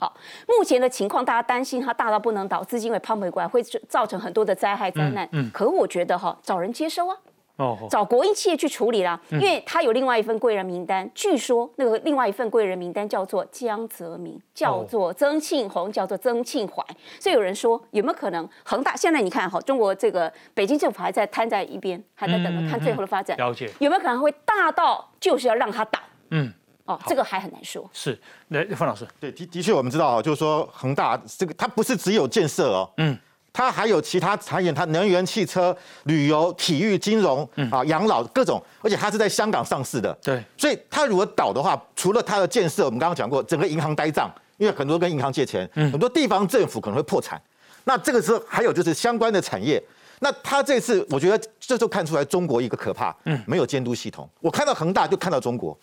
[0.03, 0.13] 好，
[0.49, 5.25] 目前的情况，大家担心它大到不能倒，资金会抛回过来，会造成很多的灾害灾难。
[5.31, 7.15] 嗯，可我觉得哈，找人接收啊，
[7.55, 16.83] 哦，找国营企业去处理啦，因为他有另外一份贵人名单，据说那个另外一份贵人名单叫做江泽民，叫做曾庆红，叫做曾庆怀。
[17.17, 18.97] 所以有人说，有没有可能恒大？
[18.97, 23.37] 现在你看哈，中国这个北京政府还在摊在一边，还在等着看最后的发展。
[23.37, 25.97] 了解，有没有可能会大到就是要让它倒？
[26.31, 26.51] 嗯。
[26.85, 27.89] 哦，这个还很难说。
[27.93, 28.19] 是，
[28.49, 33.17] 来，范老师，对，的的确，我们知道啊，就是说恒大这个，它不是只有建设哦，嗯，
[33.53, 47.41] 它还有其他产业，它能源、汽车、旅游、体育、金融，啊，养老各种，而且它是在香港上市的，对，所以它如果倒的话，除了它的建设，我们刚刚讲过，整个银行呆账，因为很多跟银行借钱，很多地方政府可能会破产，
[47.85, 49.81] 那这个时候还有就是相关的产业，
[50.19, 55.77] 那它这次我觉得这就看出来中国一个可怕，嗯，没有监督系统，我看到恒大就看到中国。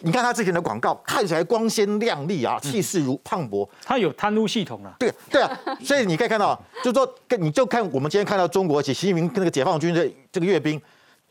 [0.00, 3.68] 你看他之前的广告看起来光鲜亮丽啊，气势如磅礴。
[3.84, 4.94] 他有贪污系统啊？
[4.98, 5.50] 对对啊，
[5.82, 10.80] 所以你可以看到，就说跟你就看我们今天看到中国，习近平跟那个解放军的这个阅兵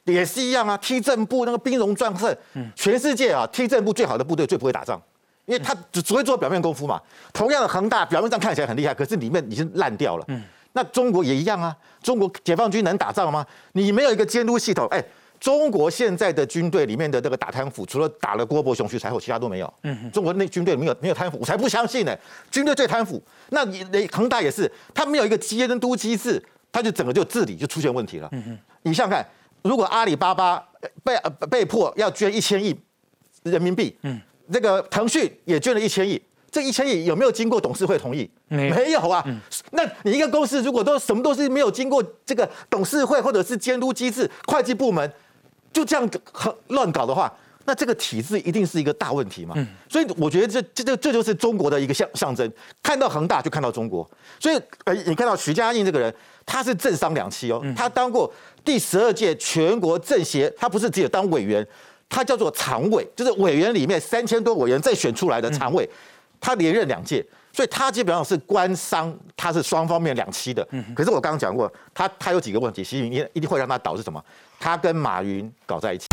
[0.03, 2.35] 也是一样啊，踢正步那个兵戎壮盛。
[2.55, 5.01] 嗯，全世界啊，踢正步最好的部队最不会打仗，
[5.45, 6.99] 因为他只只会做表面功夫嘛。
[7.31, 10.25] 同样的恒大表面上看起来很厉害，可是里面已经烂掉了。
[10.27, 10.43] 嗯，
[10.73, 13.45] 那中国也一样啊，中国解放军能打仗吗？
[13.71, 15.01] 你没有一个监督系统，哎。
[15.39, 19.73] 中国现在的军队里面的这个打贪腐，除了打了郭伯雄、徐才厚，其他都没有。
[19.83, 22.17] 嗯，中国那军队没有没有贪腐，我才不相信呢。
[22.49, 28.27] 军队最贪腐，那你恒大也是，他没有一个监督机制，他就整个就治理就出现问题了。
[28.31, 29.27] 嗯哼，你想想看，
[29.61, 30.63] 如果阿里巴巴
[31.03, 31.15] 被
[31.49, 32.75] 被迫要捐一千亿
[33.43, 34.19] 人民币，嗯，
[34.51, 36.19] 这个腾讯也捐了一千亿，
[36.49, 38.27] 这一千亿有没有经过董事会同意？
[38.47, 39.23] 没有啊。
[39.71, 45.13] 那你一个公司如果都什么都是没有经过这个董事会或者是监督机制、会计部门。
[45.77, 47.31] 就这样很乱搞的话，
[47.65, 49.53] 那这个体制一定是一个大问题嘛。
[49.87, 52.51] 所以我觉得这这这这就是中国的一个象象征。
[52.81, 54.09] 看到恒大就看到中国。
[54.39, 56.11] 所以呃，你看到徐家印这个人，
[56.47, 57.63] 他是政商两栖哦。
[57.75, 58.33] 他当过
[58.65, 61.63] 第十二届全国政协，他不是只有当委员，
[62.09, 65.87] 他叫做常委，就是委员里面三千多委员再选出来的常委，
[66.39, 67.23] 他连任两届。
[67.57, 70.63] 所以他基本上是官商，他是双方面两栖的。
[70.95, 74.23] 可是我刚刚讲过，他他有几个问题，习近平一定会让他倒是什么？
[74.59, 76.05] 他跟马云搞在一起。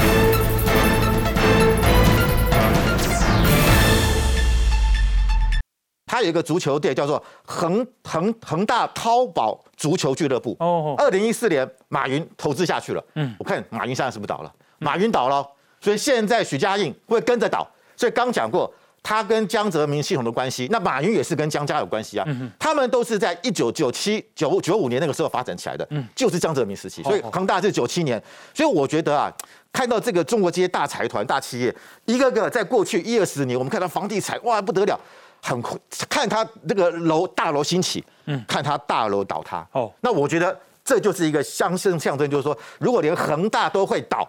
[6.07, 10.57] 他有一个足球队叫做恒恒恒大淘宝足球俱乐部。
[10.61, 10.95] 哦。
[10.97, 13.05] 二零一四年，马云投资下去了。
[13.16, 13.36] 嗯。
[13.38, 14.51] 我看马云现在是不是倒了？
[14.78, 15.47] 马云倒了，
[15.78, 17.70] 所以现在许家印会跟着倒。
[17.99, 18.72] 所以刚讲过。
[19.05, 22.26] 他跟江泽民系统的关系，那马云也是跟江家有关系啊。
[22.59, 25.86] 他们都是在一九九七九九五年那个时候发展起来的，
[26.16, 27.02] 就是江泽民时期。
[27.02, 28.20] 所以恒大是九七年。
[28.55, 29.30] 所以我觉得啊，
[29.70, 31.76] 看到这个中国这些大财团、大企业，
[32.07, 34.98] 一个个在过去一二十年，我们看到房地产哇不得了，
[35.42, 35.62] 很
[36.09, 39.66] 看他那个楼大楼兴起，嗯，看他大楼倒塌。
[39.72, 44.26] 哦，那我觉得这就是一个象征象征，就是说，如果连恒大都会倒。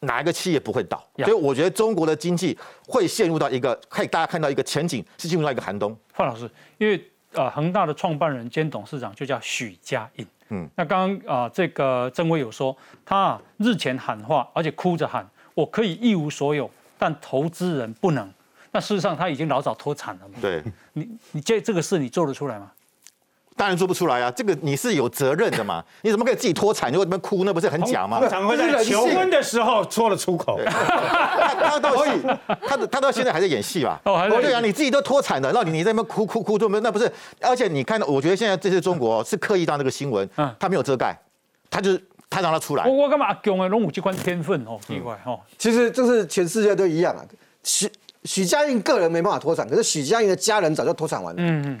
[0.00, 1.02] 哪一个企业不会倒？
[1.18, 5.96] 所以我觉得中国的经济会陷入到一个，可以大家看到一个前景是进入到一个寒冬。
[6.14, 18.32] 范老师，因为呃恒大的创办人兼董事长就叫许家印，嗯，那刚刚啊这个曾威有说，他日前喊话，而且哭着喊，我可以一无所有，但投资人不能。
[18.72, 20.34] 那事实上他已经老早脱产了嘛。
[20.40, 20.62] 对，
[20.94, 22.70] 你你这这个事你做得出来吗？
[23.60, 28.18] 当然做不出来啊，这个你是有责任的嘛， 你怎么可以自己脱产就在那边哭，那不是很假吗？
[28.18, 30.58] 通常会在求婚的时候说了出口。
[30.64, 32.10] 他到戏，
[32.66, 34.00] 他他到现在还在演戏吧？
[34.06, 37.12] 哦，还在对啊，你自己都脱产了，那你你在那边哭哭哭，那不是？
[37.42, 40.26] 而且你看到，我觉得现在这些中国是刻意让这个新闻，
[40.58, 41.14] 他没有遮盖，
[41.68, 42.86] 他就是他让他出来。
[42.86, 45.38] 我我干嘛阿公啊，龙武机关天分哦，奇怪哦。
[45.58, 47.20] 其实这是全世界都一样啊。
[47.62, 47.86] 许
[48.24, 51.42] 许家印个人没办法脱产，可是许家印的家人早就脱产完了。
[51.42, 51.80] 嗯嗯。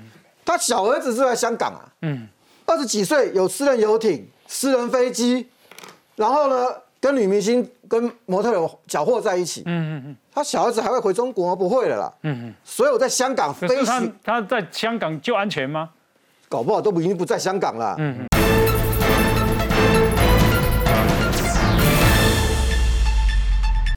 [0.50, 2.26] 他小儿子是在香港啊，嗯，
[2.66, 5.48] 二十几岁有私人游艇、私人飞机，
[6.16, 6.66] 然后呢，
[7.00, 9.62] 跟女明星、跟模特有搅和在一起。
[9.66, 10.16] 嗯嗯嗯。
[10.34, 11.54] 他小儿子还会回中国吗？
[11.54, 12.12] 不会了啦。
[12.24, 12.54] 嗯嗯。
[12.64, 15.88] 所以我在香港飞行，他在香港就安全吗？
[16.48, 17.94] 搞不好都不已经不在香港了。
[18.00, 18.26] 嗯嗯。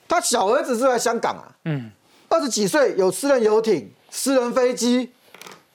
[0.06, 1.90] 他小儿子是在香港啊，嗯，
[2.28, 5.10] 二十几岁有私人游艇、私人飞机。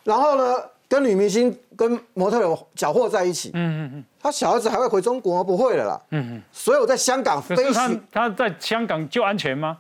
[0.10, 0.56] 然后呢，
[0.88, 3.52] 跟女明星、跟模特儿搅和在一起。
[3.54, 4.06] 嗯嗯嗯。
[4.20, 5.44] 他小孩子还会回中国吗？
[5.44, 6.02] 不会了啦。
[6.10, 6.42] 嗯嗯。
[6.52, 9.78] 所有在香港飞行，他在香港就安全吗？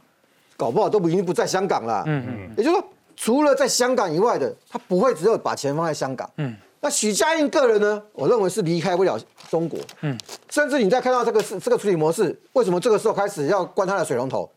[0.55, 2.03] 搞不好都已经不在香港了。
[2.05, 2.53] 嗯嗯。
[2.55, 6.29] 也就是说，除了在香港以外的，他不会只有把钱放在香港。
[6.37, 6.55] 嗯。
[6.79, 8.03] 那许家印个人呢？
[8.13, 9.19] 我认为是离开不了
[9.49, 9.79] 中国。
[10.01, 10.15] 嗯。
[10.51, 14.47] 甚至你再看到这个是这个处理模式，为什么这个时候开始要关他的水龙头？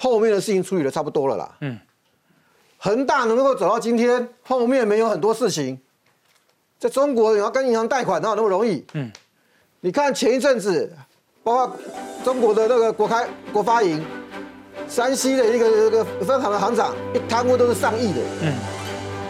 [0.00, 1.56] 后面的事情处理的差不多了啦。
[1.60, 1.78] 嗯。
[2.82, 5.78] 恒大能够走到今天，后面没有很多事情。
[6.78, 8.82] 在中国，你要跟银行贷款哪有那么容易？
[8.94, 9.12] 嗯，
[9.80, 10.90] 你看前一阵子，
[11.44, 11.76] 包括
[12.24, 14.02] 中国的那个国开国发银，
[14.88, 18.20] 山西的一个一个分行的行长，一贪污都是上亿的。
[18.40, 18.54] 嗯，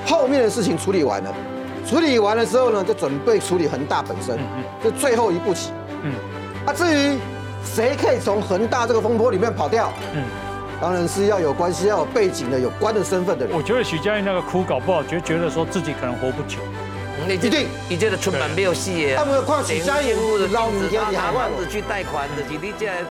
[0.07, 1.35] 后面的事情处理完了，
[1.85, 4.39] 处理完了之后呢，就准备处理恒大本身，
[4.81, 5.73] 就最后一步棋。
[6.05, 6.15] 嗯，
[6.67, 7.19] 啊，至于
[7.65, 9.93] 谁可以从恒大这个风波里面跑掉？
[10.15, 10.23] 嗯。
[10.81, 13.55] 当然是要有关系、要有背景的、有关的身份的人。
[13.55, 16.59] 我觉得许家印那个哭搞不好，觉觉得说自己可能活不久。
[17.29, 19.15] 一定，你这个出版没有戏耶。
[19.15, 22.91] 他们靠许家印的捞你天，你还万子去贷款的，你这。